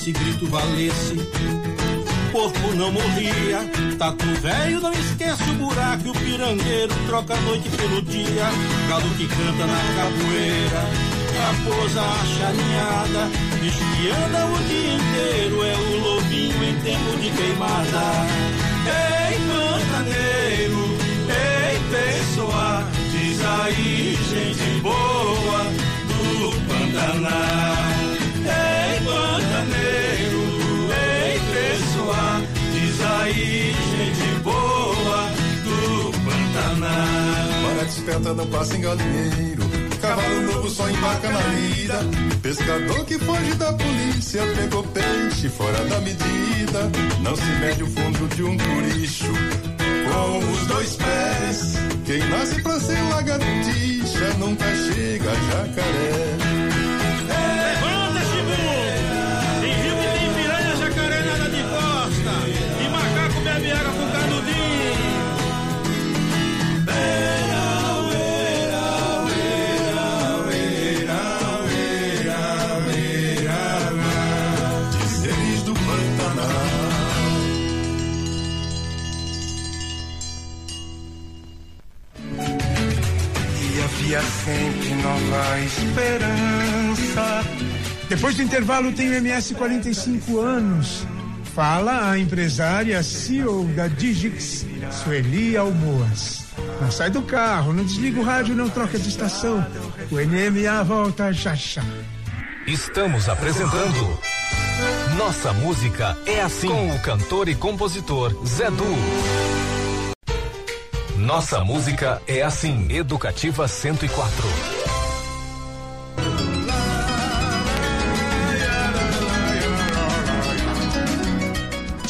Minha 0.08 0.12
gente, 0.12 0.12
se 0.12 0.12
grito 0.12 0.46
valesse, 0.46 1.16
corpo 2.32 2.74
não 2.74 2.92
morria. 2.92 3.68
Tatu 3.98 4.26
velho 4.40 4.80
não 4.80 4.92
esquece 4.92 5.42
o 5.50 5.54
buraco, 5.54 6.10
o 6.10 6.12
pirangueiro 6.14 6.94
troca 7.06 7.34
a 7.34 7.40
noite 7.42 7.68
pelo 7.70 8.00
dia. 8.02 8.48
Galo 8.88 9.08
que 9.16 9.26
canta 9.26 9.66
na 9.66 9.80
capoeira, 9.96 10.88
raposa 11.38 12.00
acharinhada. 12.00 13.30
Bicho 13.60 13.84
que 13.96 14.10
anda 14.10 14.46
o 14.46 14.58
dia 14.64 14.94
inteiro 14.94 15.64
é 15.64 15.76
o 15.76 16.00
lobinho 16.00 16.64
em 16.64 16.80
tempo 16.80 17.16
de 17.18 17.30
queimada. 17.30 18.26
Ei, 18.86 19.38
pantaneiro, 19.46 20.98
ei, 21.28 21.78
pessoa, 21.90 22.84
diz 23.10 23.40
aí, 23.44 24.18
gente 24.30 24.80
boa 24.80 25.64
do 26.08 26.50
Pantaná. 26.66 28.07
Aí, 33.28 33.74
gente 33.90 34.40
boa 34.42 35.30
do 35.64 36.12
Pantaná. 36.24 37.74
Para 37.74 37.84
desperta 37.84 38.34
não 38.34 38.46
passa 38.46 38.76
em 38.76 38.80
galinheiro. 38.80 39.62
Cavalo 40.00 40.42
novo 40.42 40.70
só 40.70 40.88
embarca 40.88 41.28
na 41.28 41.40
lida. 41.48 41.98
Pescador 42.42 43.04
que 43.04 43.18
foge 43.18 43.54
da 43.54 43.72
polícia 43.72 44.42
pegou 44.56 44.82
peixe 44.84 45.48
fora 45.48 45.84
da 45.84 46.00
medida. 46.00 46.90
Não 47.22 47.36
se 47.36 47.50
mede 47.60 47.82
o 47.82 47.86
fundo 47.86 48.28
de 48.34 48.42
um 48.42 48.56
curicho 48.56 49.32
com 50.10 50.38
os 50.38 50.66
dois 50.66 50.96
pés. 50.96 51.74
Quem 52.04 52.18
nasce 52.28 52.62
pra 52.62 52.80
ser 52.80 53.00
lagartixa 53.10 54.34
nunca 54.38 54.64
chega 54.64 55.30
a 55.30 55.34
jacaré. 55.34 56.47
Nova 85.38 85.60
esperança. 85.60 87.44
Depois 88.08 88.36
do 88.36 88.42
intervalo 88.42 88.92
tem 88.92 89.10
o 89.10 89.14
MS 89.14 89.54
45 89.54 90.40
anos. 90.40 91.06
Fala 91.54 92.10
a 92.10 92.18
empresária 92.18 93.02
CEO 93.02 93.64
da 93.74 93.88
Digix, 93.88 94.66
Sueli 94.90 95.56
Almoas. 95.56 96.46
Não 96.80 96.90
sai 96.90 97.10
do 97.10 97.22
carro, 97.22 97.72
não 97.72 97.84
desliga 97.84 98.20
o 98.20 98.24
rádio, 98.24 98.54
não 98.54 98.68
troca 98.68 98.98
de 98.98 99.08
estação. 99.08 99.64
O 100.10 100.16
NMA 100.16 100.82
volta 100.84 101.32
já 101.32 101.54
já. 101.54 101.82
Estamos 102.66 103.28
apresentando 103.28 104.18
Nossa 105.16 105.52
Música 105.54 106.16
é 106.26 106.42
Assim 106.42 106.68
com 106.68 106.90
o 106.94 106.98
cantor 107.00 107.48
e 107.48 107.54
compositor 107.54 108.46
Zé 108.46 108.70
Du. 108.70 108.84
Nossa 111.16 111.64
Música 111.64 112.20
é 112.26 112.42
Assim, 112.42 112.92
Educativa 112.92 113.66
104. 113.66 114.77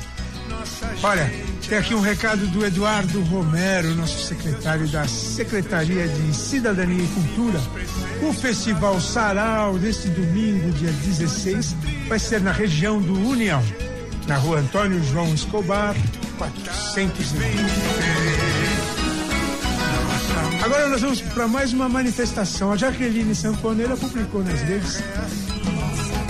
Olha, 1.03 1.31
tem 1.73 1.79
aqui 1.79 1.95
um 1.95 2.01
recado 2.01 2.47
do 2.49 2.67
Eduardo 2.67 3.23
Romero, 3.23 3.95
nosso 3.95 4.27
secretário 4.27 4.87
da 4.89 5.09
Secretaria 5.09 6.07
de 6.07 6.37
Cidadania 6.37 7.03
e 7.03 7.09
Cultura. 7.09 7.59
O 8.29 8.31
Festival 8.31 9.01
Sarau 9.01 9.79
deste 9.79 10.09
domingo, 10.09 10.71
dia 10.73 10.93
16, 10.93 11.75
vai 12.09 12.19
ser 12.19 12.43
na 12.43 12.53
região 12.53 13.01
do 13.01 13.19
União, 13.27 13.65
na 14.29 14.37
rua 14.37 14.59
Antônio 14.59 15.03
João 15.03 15.33
Escobar, 15.33 15.97
420. 16.37 17.41
Agora 20.63 20.89
nós 20.91 21.01
vamos 21.01 21.23
para 21.23 21.49
mais 21.49 21.73
uma 21.73 21.89
manifestação. 21.89 22.71
A 22.71 22.77
Jaqueline 22.77 23.35
Sanfoneira 23.35 23.97
publicou 23.97 24.45
nas 24.45 24.61
redes 24.61 25.03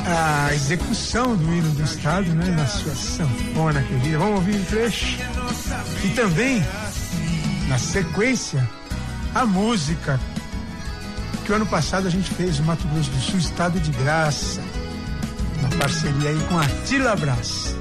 a 0.06 0.52
execução 0.54 1.36
do 1.36 1.52
hino 1.52 1.70
do 1.70 1.82
Estado, 1.82 2.32
né, 2.34 2.46
na 2.56 2.66
sua 2.66 2.94
sanfona 2.94 3.82
querida. 3.82 4.18
Vamos 4.18 4.36
ouvir 4.36 4.56
um 4.56 4.64
trecho. 4.64 5.18
E 6.04 6.08
também, 6.10 6.62
na 7.68 7.78
sequência, 7.78 8.68
a 9.34 9.46
música 9.46 10.18
que 11.44 11.52
o 11.52 11.54
ano 11.54 11.66
passado 11.66 12.06
a 12.06 12.10
gente 12.10 12.30
fez, 12.30 12.58
o 12.58 12.62
Mato 12.64 12.86
Grosso 12.88 13.10
do 13.10 13.20
Sul, 13.20 13.38
Estado 13.38 13.80
de 13.80 13.90
Graça, 13.92 14.60
uma 15.60 15.68
parceria 15.78 16.30
aí 16.30 16.40
com 16.48 16.58
a 16.58 16.66
Tila 16.86 17.16
Brás. 17.16 17.76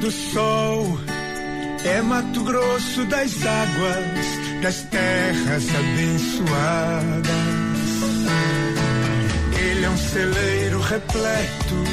Do 0.00 0.10
sol, 0.10 0.98
é 1.84 2.00
Mato 2.02 2.42
Grosso 2.44 3.04
das 3.06 3.32
águas, 3.44 4.62
das 4.62 4.82
terras 4.82 5.64
abençoadas. 5.74 7.26
Ele 9.58 9.84
é 9.84 9.90
um 9.90 9.96
celeiro 9.96 10.80
repleto 10.80 11.84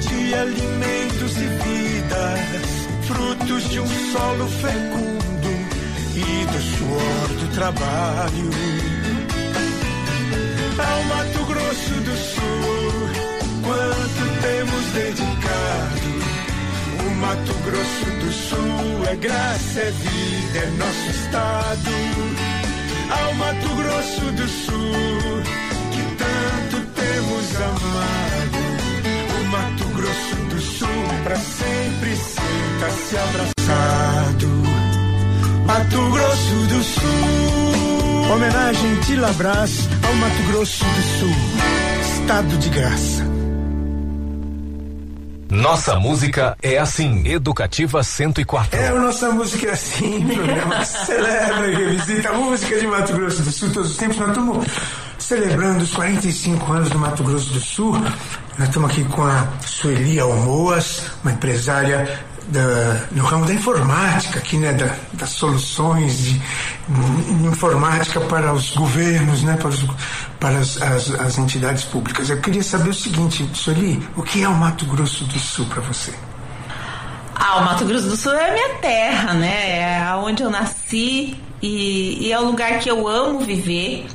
de 0.00 0.34
alimentos 0.34 1.36
e 1.36 1.48
vidas, 1.64 2.66
frutos 3.06 3.68
de 3.70 3.80
um 3.80 3.88
solo 4.12 4.48
fecundo 4.48 5.50
e 6.14 6.46
do 6.46 6.60
suor 6.76 7.28
do 7.40 7.54
trabalho. 7.54 8.50
Ao 10.78 11.04
Mato 11.04 11.44
Grosso 11.44 11.94
do 12.00 12.16
Sul, 12.16 13.19
quanto 13.62 14.42
temos 14.42 14.84
dedicado 14.92 16.10
Mato 17.20 17.54
Grosso 17.64 18.06
do 18.18 18.32
Sul 18.32 19.06
é 19.06 19.14
graça, 19.14 19.80
é 19.80 19.90
vida, 19.90 20.58
é 20.58 20.70
nosso 20.78 21.10
estado. 21.10 21.90
Ao 23.10 23.34
Mato 23.34 23.68
Grosso 23.76 24.32
do 24.32 24.48
Sul, 24.48 25.42
que 25.92 26.02
tanto 26.16 26.86
temos 26.92 27.56
amado. 27.56 28.58
O 29.38 29.44
Mato 29.48 29.84
Grosso 29.94 30.36
do 30.48 30.60
Sul, 30.60 30.88
pra 31.22 31.36
sempre 31.36 32.16
senta-se 32.16 33.16
abraçado. 33.18 34.48
Mato 35.66 36.10
Grosso 36.10 36.54
do 36.68 36.82
Sul. 36.82 38.32
Homenagem 38.32 39.00
de 39.00 39.16
Labras 39.16 39.88
ao 40.08 40.14
Mato 40.14 40.42
Grosso 40.50 40.84
do 40.84 41.18
Sul. 41.18 41.36
Estado 42.00 42.56
de 42.58 42.68
graça. 42.70 43.29
Nossa 45.50 45.98
música 45.98 46.56
é 46.62 46.78
assim, 46.78 47.26
Educativa 47.26 48.04
104. 48.04 48.78
É, 48.78 48.88
a 48.88 48.94
nossa 48.94 49.30
música 49.30 49.66
é 49.66 49.72
assim, 49.72 50.24
programa 50.24 50.84
celebra 50.84 51.66
e 51.66 51.74
revisita 51.74 52.28
a 52.28 52.32
música 52.34 52.78
de 52.78 52.86
Mato 52.86 53.12
Grosso 53.12 53.42
do 53.42 53.50
Sul 53.50 53.72
todos 53.72 53.90
os 53.90 53.96
tempos. 53.96 54.16
Nós 54.18 54.28
estamos 54.28 54.66
celebrando 55.18 55.82
os 55.82 55.92
45 55.92 56.72
anos 56.72 56.90
do 56.90 56.98
Mato 57.00 57.24
Grosso 57.24 57.52
do 57.52 57.58
Sul. 57.58 57.98
Nós 58.58 58.68
estamos 58.68 58.92
aqui 58.92 59.02
com 59.04 59.24
a 59.24 59.48
Sueli 59.66 60.20
Almoas, 60.20 61.02
uma 61.24 61.32
empresária 61.32 62.20
da, 62.50 63.06
no 63.12 63.24
ramo 63.24 63.46
da 63.46 63.54
informática, 63.54 64.38
aqui, 64.38 64.56
né, 64.56 64.72
da, 64.72 64.94
das 65.12 65.30
soluções 65.30 66.18
de, 66.18 66.32
de, 66.38 67.46
informática 67.46 68.20
para 68.20 68.52
os 68.52 68.70
governos, 68.70 69.42
né, 69.42 69.56
para, 69.56 69.68
os, 69.68 69.86
para 70.38 70.58
as, 70.58 70.80
as, 70.82 71.10
as, 71.12 71.38
entidades 71.38 71.84
públicas. 71.84 72.28
Eu 72.28 72.40
queria 72.40 72.62
saber 72.62 72.90
o 72.90 72.94
seguinte, 72.94 73.48
Soli, 73.54 74.02
o 74.16 74.22
que 74.22 74.42
é 74.42 74.48
o 74.48 74.54
Mato 74.54 74.84
Grosso 74.86 75.24
do 75.24 75.38
Sul 75.38 75.66
para 75.66 75.80
você? 75.80 76.12
Ah, 77.34 77.58
o 77.58 77.64
Mato 77.64 77.84
Grosso 77.84 78.08
do 78.08 78.16
Sul 78.16 78.32
é 78.32 78.50
a 78.50 78.52
minha 78.52 78.74
terra, 78.80 79.32
né? 79.34 79.78
É 79.78 80.14
onde 80.16 80.42
eu 80.42 80.50
nasci 80.50 81.38
e, 81.62 82.26
e 82.26 82.32
é 82.32 82.38
o 82.38 82.44
lugar 82.44 82.78
que 82.80 82.90
eu 82.90 83.08
amo 83.08 83.40
viver. 83.40 84.06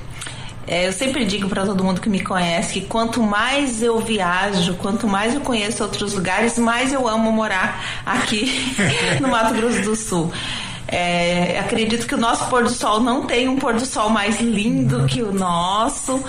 É, 0.68 0.88
eu 0.88 0.92
sempre 0.92 1.26
digo 1.26 1.48
para 1.48 1.66
todo 1.66 1.84
mundo 1.84 2.02
que 2.02 2.10
me 2.10 2.20
conhece 2.20 2.74
que 2.74 2.82
quanto 2.82 3.22
mais 3.22 3.84
eu 3.84 4.00
viajo, 4.00 4.74
quanto 4.76 5.08
mais 5.08 5.36
eu 5.36 5.42
conheço 5.42 5.84
outros 5.84 6.14
lugares, 6.14 6.58
mais 6.58 6.92
eu 6.92 7.08
amo 7.08 7.32
morar 7.32 8.02
aqui 8.06 8.76
no 9.22 9.28
Mato 9.28 9.54
Grosso 9.54 9.82
do 9.84 9.96
Sul. 9.96 10.32
É, 10.88 11.60
acredito 11.60 12.06
que 12.06 12.14
o 12.14 12.18
nosso 12.18 12.48
pôr 12.48 12.64
do 12.64 12.70
sol 12.70 13.00
não 13.00 13.26
tem 13.26 13.48
um 13.48 13.58
pôr 13.58 13.74
do 13.74 13.86
sol 13.86 14.10
mais 14.10 14.40
lindo 14.40 15.06
que 15.06 15.22
o 15.22 15.32
nosso. 15.32 16.24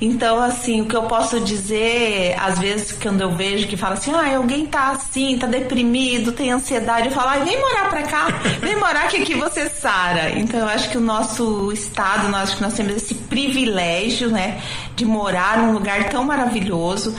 Então, 0.00 0.40
assim, 0.40 0.80
o 0.80 0.86
que 0.86 0.96
eu 0.96 1.04
posso 1.04 1.40
dizer, 1.40 2.36
às 2.38 2.58
vezes, 2.58 2.92
quando 2.92 3.20
eu 3.20 3.30
vejo 3.30 3.66
que 3.68 3.76
fala 3.76 3.94
assim, 3.94 4.12
ah, 4.12 4.36
alguém 4.36 4.66
tá 4.66 4.90
assim, 4.90 5.38
tá 5.38 5.46
deprimido, 5.46 6.32
tem 6.32 6.50
ansiedade, 6.50 7.06
eu 7.06 7.12
falo, 7.12 7.30
ah, 7.30 7.44
vem 7.44 7.58
morar 7.58 7.88
pra 7.88 8.02
cá, 8.02 8.26
vem 8.60 8.76
morar 8.76 9.08
que 9.08 9.18
aqui 9.18 9.34
você 9.34 9.68
sara. 9.68 10.30
Então, 10.38 10.60
eu 10.60 10.68
acho 10.68 10.90
que 10.90 10.98
o 10.98 11.00
nosso 11.00 11.72
estado, 11.72 12.28
nós 12.28 12.44
acho 12.44 12.56
que 12.56 12.62
nós 12.62 12.74
temos 12.74 12.96
esse 12.96 13.14
privilégio, 13.14 14.28
né, 14.28 14.60
de 14.96 15.04
morar 15.04 15.58
num 15.58 15.72
lugar 15.72 16.08
tão 16.10 16.24
maravilhoso 16.24 17.14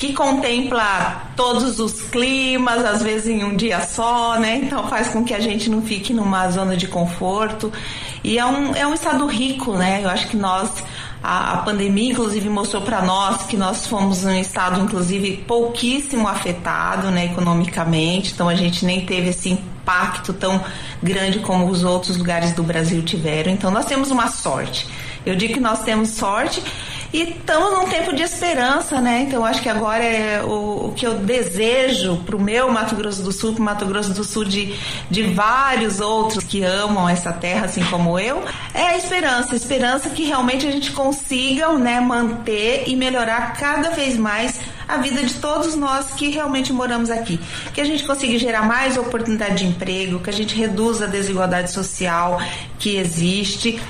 que 0.00 0.14
contempla 0.14 1.30
todos 1.36 1.78
os 1.78 2.00
climas, 2.00 2.82
às 2.82 3.02
vezes 3.02 3.26
em 3.26 3.44
um 3.44 3.54
dia 3.54 3.82
só, 3.82 4.38
né? 4.38 4.56
Então 4.56 4.88
faz 4.88 5.08
com 5.08 5.22
que 5.22 5.34
a 5.34 5.40
gente 5.40 5.68
não 5.68 5.82
fique 5.82 6.14
numa 6.14 6.50
zona 6.50 6.74
de 6.74 6.88
conforto. 6.88 7.70
E 8.24 8.38
é 8.38 8.46
um, 8.46 8.74
é 8.74 8.86
um 8.86 8.94
estado 8.94 9.26
rico, 9.26 9.74
né? 9.74 10.00
Eu 10.02 10.08
acho 10.08 10.28
que 10.28 10.38
nós 10.38 10.70
a, 11.22 11.52
a 11.52 11.56
pandemia, 11.58 12.12
inclusive, 12.12 12.48
mostrou 12.48 12.82
para 12.82 13.02
nós 13.02 13.42
que 13.42 13.56
nós 13.56 13.86
fomos 13.86 14.24
um 14.24 14.34
estado, 14.34 14.80
inclusive, 14.80 15.38
pouquíssimo 15.46 16.26
afetado 16.26 17.10
né, 17.10 17.26
economicamente, 17.26 18.32
então 18.32 18.48
a 18.48 18.54
gente 18.54 18.84
nem 18.84 19.04
teve 19.04 19.28
esse 19.28 19.50
impacto 19.50 20.32
tão 20.32 20.62
grande 21.02 21.40
como 21.40 21.66
os 21.68 21.84
outros 21.84 22.16
lugares 22.16 22.52
do 22.52 22.62
Brasil 22.62 23.02
tiveram. 23.02 23.52
Então, 23.52 23.70
nós 23.70 23.84
temos 23.84 24.10
uma 24.10 24.28
sorte. 24.28 24.86
Eu 25.26 25.36
digo 25.36 25.54
que 25.54 25.60
nós 25.60 25.82
temos 25.82 26.10
sorte 26.10 26.62
e 27.12 27.22
estamos 27.22 27.72
num 27.72 27.88
tempo 27.88 28.14
de 28.14 28.22
esperança, 28.22 29.00
né? 29.00 29.22
Então 29.26 29.44
acho 29.44 29.60
que 29.60 29.68
agora 29.68 30.04
é 30.04 30.42
o, 30.42 30.88
o 30.88 30.92
que 30.94 31.04
eu 31.04 31.14
desejo 31.14 32.18
para 32.24 32.36
o 32.36 32.40
meu 32.40 32.70
Mato 32.70 32.94
Grosso 32.94 33.22
do 33.22 33.32
Sul, 33.32 33.52
para 33.52 33.60
o 33.60 33.64
Mato 33.64 33.86
Grosso 33.86 34.12
do 34.12 34.22
Sul 34.22 34.44
de, 34.44 34.74
de 35.10 35.24
vários 35.24 36.00
outros 36.00 36.44
que 36.44 36.62
amam 36.62 37.08
essa 37.08 37.32
terra, 37.32 37.66
assim 37.66 37.82
como 37.84 38.18
eu, 38.18 38.44
é 38.72 38.82
a 38.82 38.96
esperança. 38.96 39.54
A 39.54 39.56
esperança 39.56 40.10
que 40.10 40.24
realmente 40.24 40.66
a 40.66 40.70
gente 40.70 40.92
consiga 40.92 41.72
né, 41.72 42.00
manter 42.00 42.84
e 42.86 42.94
melhorar 42.94 43.54
cada 43.54 43.90
vez 43.90 44.16
mais 44.16 44.60
a 44.86 44.96
vida 44.98 45.22
de 45.22 45.34
todos 45.34 45.74
nós 45.74 46.12
que 46.14 46.28
realmente 46.28 46.72
moramos 46.72 47.10
aqui. 47.10 47.40
Que 47.72 47.80
a 47.80 47.84
gente 47.84 48.04
consiga 48.04 48.38
gerar 48.38 48.62
mais 48.62 48.96
oportunidade 48.96 49.56
de 49.56 49.66
emprego, 49.66 50.20
que 50.20 50.30
a 50.30 50.32
gente 50.32 50.54
reduza 50.54 51.04
a 51.04 51.08
desigualdade 51.08 51.72
social 51.72 52.40
que 52.78 52.96
existe 52.96 53.80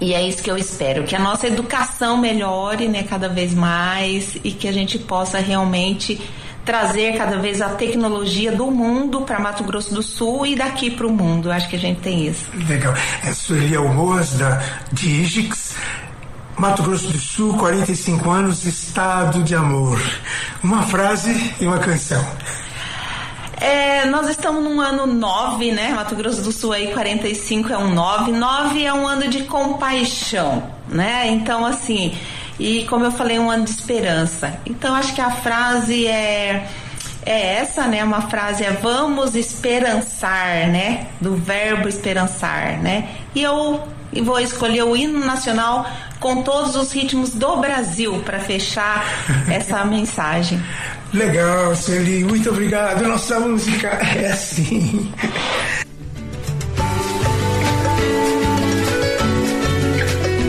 e 0.00 0.12
é 0.12 0.26
isso 0.26 0.42
que 0.42 0.50
eu 0.50 0.56
espero, 0.56 1.04
que 1.04 1.16
a 1.16 1.18
nossa 1.18 1.46
educação 1.46 2.16
melhore, 2.18 2.88
né, 2.88 3.02
cada 3.02 3.28
vez 3.28 3.54
mais 3.54 4.36
e 4.44 4.50
que 4.50 4.68
a 4.68 4.72
gente 4.72 4.98
possa 4.98 5.38
realmente 5.38 6.20
trazer 6.64 7.16
cada 7.16 7.38
vez 7.38 7.62
a 7.62 7.70
tecnologia 7.70 8.50
do 8.50 8.70
mundo 8.70 9.22
para 9.22 9.38
Mato 9.38 9.62
Grosso 9.62 9.94
do 9.94 10.02
Sul 10.02 10.44
e 10.44 10.56
daqui 10.56 10.90
para 10.90 11.06
o 11.06 11.12
mundo. 11.12 11.50
Acho 11.50 11.68
que 11.68 11.76
a 11.76 11.78
gente 11.78 12.00
tem 12.00 12.26
isso. 12.26 12.50
Legal. 12.68 12.92
É 13.24 13.32
Sueli 13.32 13.76
Almoas, 13.76 14.32
da 14.32 14.60
Digix. 14.92 15.76
Mato 16.58 16.82
Grosso 16.82 17.06
do 17.08 17.18
Sul, 17.18 17.56
45 17.56 18.30
anos, 18.30 18.64
estado 18.64 19.42
de 19.42 19.54
amor. 19.54 20.00
Uma 20.62 20.82
frase 20.82 21.54
e 21.60 21.66
uma 21.66 21.78
canção. 21.78 22.24
É, 23.66 24.04
nós 24.06 24.28
estamos 24.28 24.62
num 24.62 24.80
ano 24.80 25.06
9, 25.06 25.72
né? 25.72 25.92
Mato 25.92 26.14
Grosso 26.14 26.40
do 26.40 26.52
Sul 26.52 26.72
aí 26.72 26.92
45 26.92 27.72
é 27.72 27.76
um 27.76 27.92
9. 27.92 28.30
9 28.30 28.84
é 28.84 28.94
um 28.94 29.08
ano 29.08 29.26
de 29.26 29.42
compaixão, 29.42 30.62
né? 30.88 31.26
Então, 31.26 31.66
assim, 31.66 32.16
e 32.60 32.84
como 32.84 33.04
eu 33.04 33.10
falei, 33.10 33.40
um 33.40 33.50
ano 33.50 33.64
de 33.64 33.70
esperança. 33.70 34.60
Então 34.64 34.94
acho 34.94 35.12
que 35.14 35.20
a 35.20 35.30
frase 35.30 36.06
é 36.06 36.68
é 37.24 37.56
essa, 37.56 37.88
né? 37.88 38.04
Uma 38.04 38.22
frase 38.22 38.62
é 38.62 38.70
vamos 38.70 39.34
esperançar, 39.34 40.68
né? 40.68 41.08
Do 41.20 41.34
verbo 41.34 41.88
esperançar, 41.88 42.80
né? 42.80 43.08
E 43.34 43.42
eu 43.42 43.82
vou 44.22 44.38
escolher 44.40 44.82
o 44.82 44.96
hino 44.96 45.18
nacional 45.20 45.86
com 46.20 46.42
todos 46.42 46.76
os 46.76 46.92
ritmos 46.92 47.30
do 47.30 47.56
Brasil 47.56 48.22
para 48.24 48.38
fechar 48.40 49.04
essa 49.48 49.84
mensagem. 49.86 50.62
Legal, 51.12 51.74
Celi, 51.76 52.24
muito 52.24 52.50
obrigado. 52.50 53.06
Nossa 53.06 53.38
música 53.40 53.88
é 53.88 54.32
assim. 54.32 55.12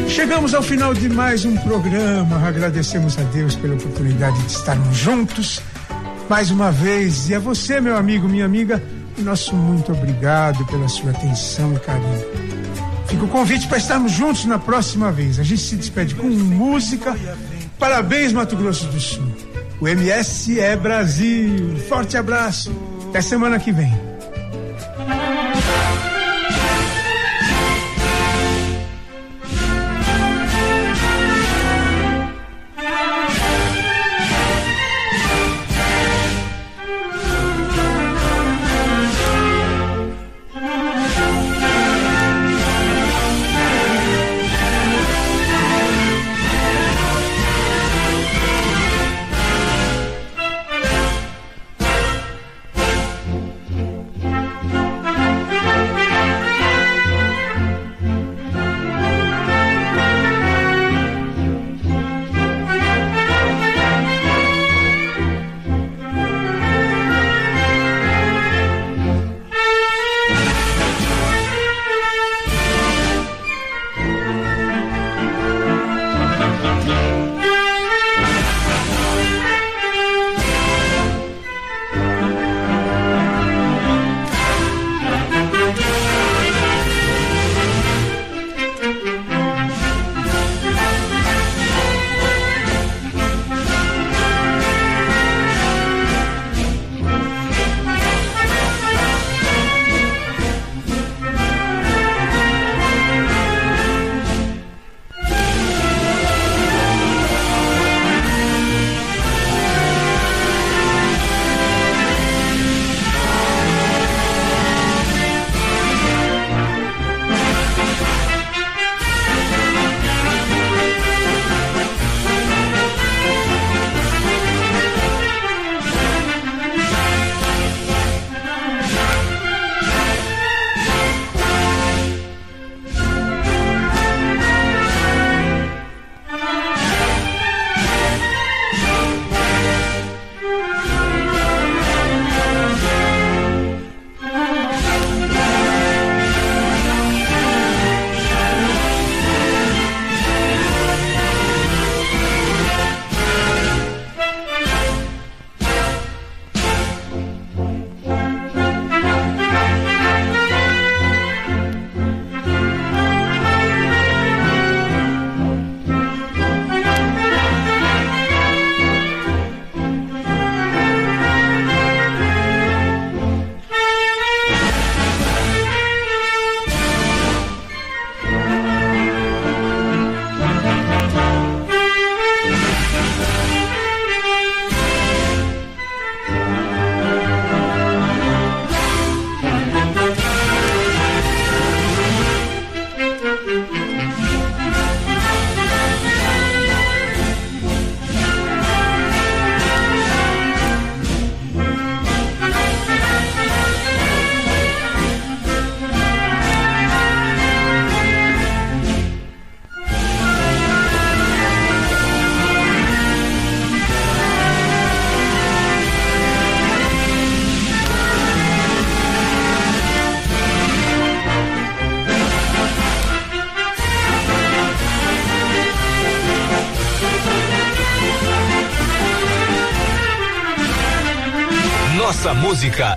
Chegamos 0.09 0.53
ao 0.55 0.63
final 0.63 0.93
de 0.93 1.07
mais 1.09 1.45
um 1.45 1.55
programa. 1.57 2.47
Agradecemos 2.47 3.17
a 3.19 3.23
Deus 3.23 3.55
pela 3.55 3.75
oportunidade 3.75 4.41
de 4.41 4.51
estarmos 4.51 4.97
juntos 4.97 5.61
mais 6.27 6.51
uma 6.51 6.71
vez. 6.71 7.29
E 7.29 7.35
a 7.35 7.39
você, 7.39 7.79
meu 7.79 7.95
amigo, 7.95 8.27
minha 8.27 8.45
amiga, 8.45 8.81
o 9.17 9.21
nosso 9.21 9.55
muito 9.55 9.91
obrigado 9.91 10.65
pela 10.65 10.87
sua 10.87 11.11
atenção 11.11 11.73
e 11.73 11.79
carinho. 11.79 12.46
Fica 13.07 13.23
o 13.23 13.27
convite 13.27 13.67
para 13.67 13.77
estarmos 13.77 14.11
juntos 14.11 14.45
na 14.45 14.59
próxima 14.59 15.11
vez. 15.11 15.39
A 15.39 15.43
gente 15.43 15.61
se 15.61 15.75
despede 15.75 16.13
com 16.15 16.27
música. 16.27 17.15
Parabéns, 17.79 18.33
Mato 18.33 18.55
Grosso 18.55 18.85
do 18.87 18.99
Sul. 18.99 19.23
O 19.79 19.87
MS 19.87 20.59
é 20.59 20.75
Brasil. 20.75 21.77
Forte 21.87 22.17
abraço. 22.17 22.71
Até 23.09 23.21
semana 23.21 23.59
que 23.59 23.71
vem. 23.71 24.16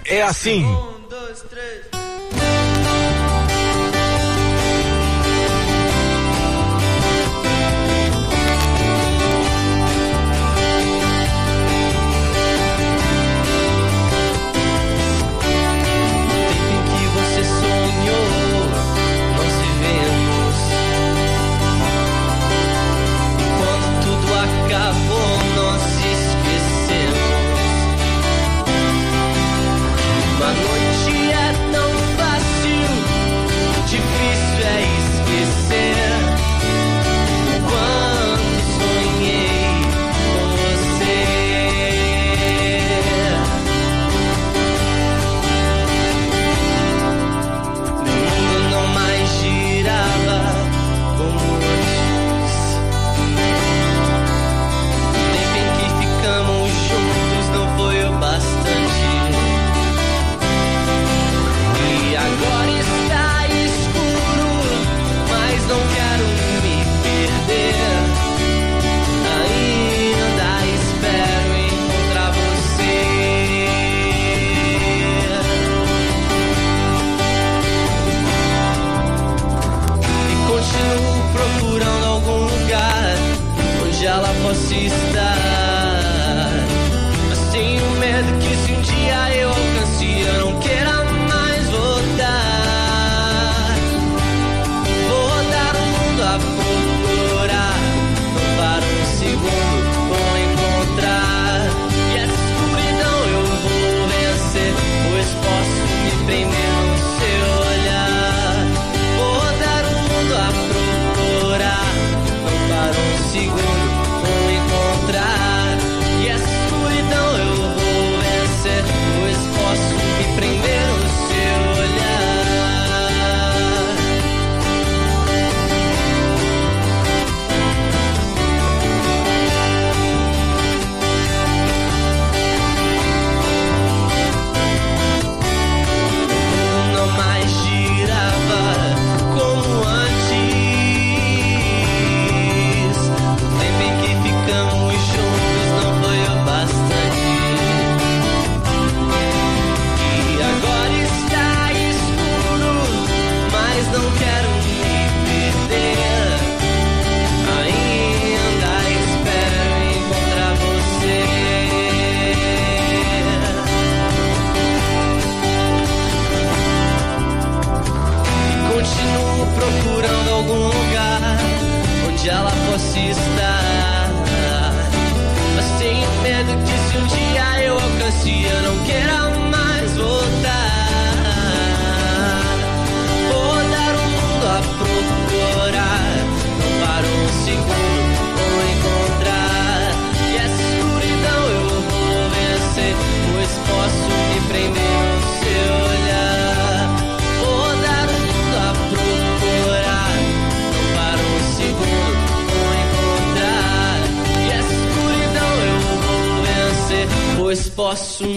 É 0.07 0.23
assim. 0.23 0.65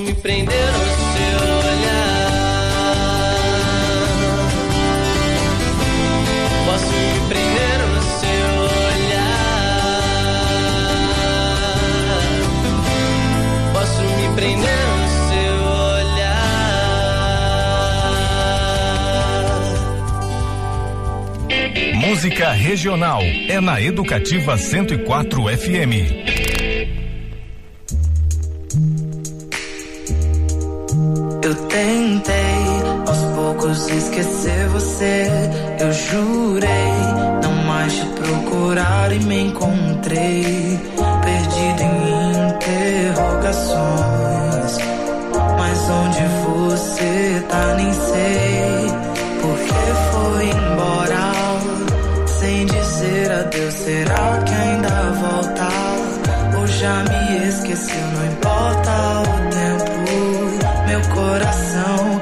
Me 0.01 0.13
prender 0.15 0.71
no 0.71 0.85
seu 1.13 1.39
olhar. 1.57 2.23
Posso 6.65 6.93
me 6.93 7.19
prender 7.29 7.79
no 7.87 8.01
seu 8.19 8.47
olhar. 8.89 9.43
Posso 13.73 14.01
me 14.01 14.27
prender 14.35 14.83
no 14.87 15.07
seu 15.29 15.53
olhar. 15.93 16.43
Música 22.07 22.51
regional 22.51 23.21
é 23.21 23.61
na 23.61 23.81
Educativa 23.81 24.57
104 24.57 25.43
FM. 25.57 26.32
Esquecer 33.73 34.67
você. 34.67 35.27
Eu 35.79 35.91
jurei 35.91 36.93
não 37.41 37.55
mais 37.65 37.91
te 37.93 38.05
procurar 38.05 39.11
e 39.11 39.17
me 39.19 39.47
encontrei 39.47 40.79
perdido 41.23 41.81
em 41.81 42.49
interrogações. 42.49 44.77
Mas 45.57 45.89
onde 45.89 46.21
você 46.45 47.43
tá, 47.49 47.73
nem 47.75 47.91
sei. 47.91 48.91
Porque 49.41 49.73
foi 50.11 50.49
embora 50.49 51.31
sem 52.27 52.65
dizer 52.65 53.31
adeus. 53.31 53.73
Será 53.73 54.37
que 54.45 54.53
ainda 54.53 55.11
volta? 55.19 55.67
Ou 56.59 56.67
já 56.67 57.03
me 57.03 57.47
esqueceu? 57.47 58.05
Não 58.13 58.25
importa 58.27 59.21
o 59.21 59.23
tempo 59.49 59.93
meu 60.87 61.01
coração 61.15 62.21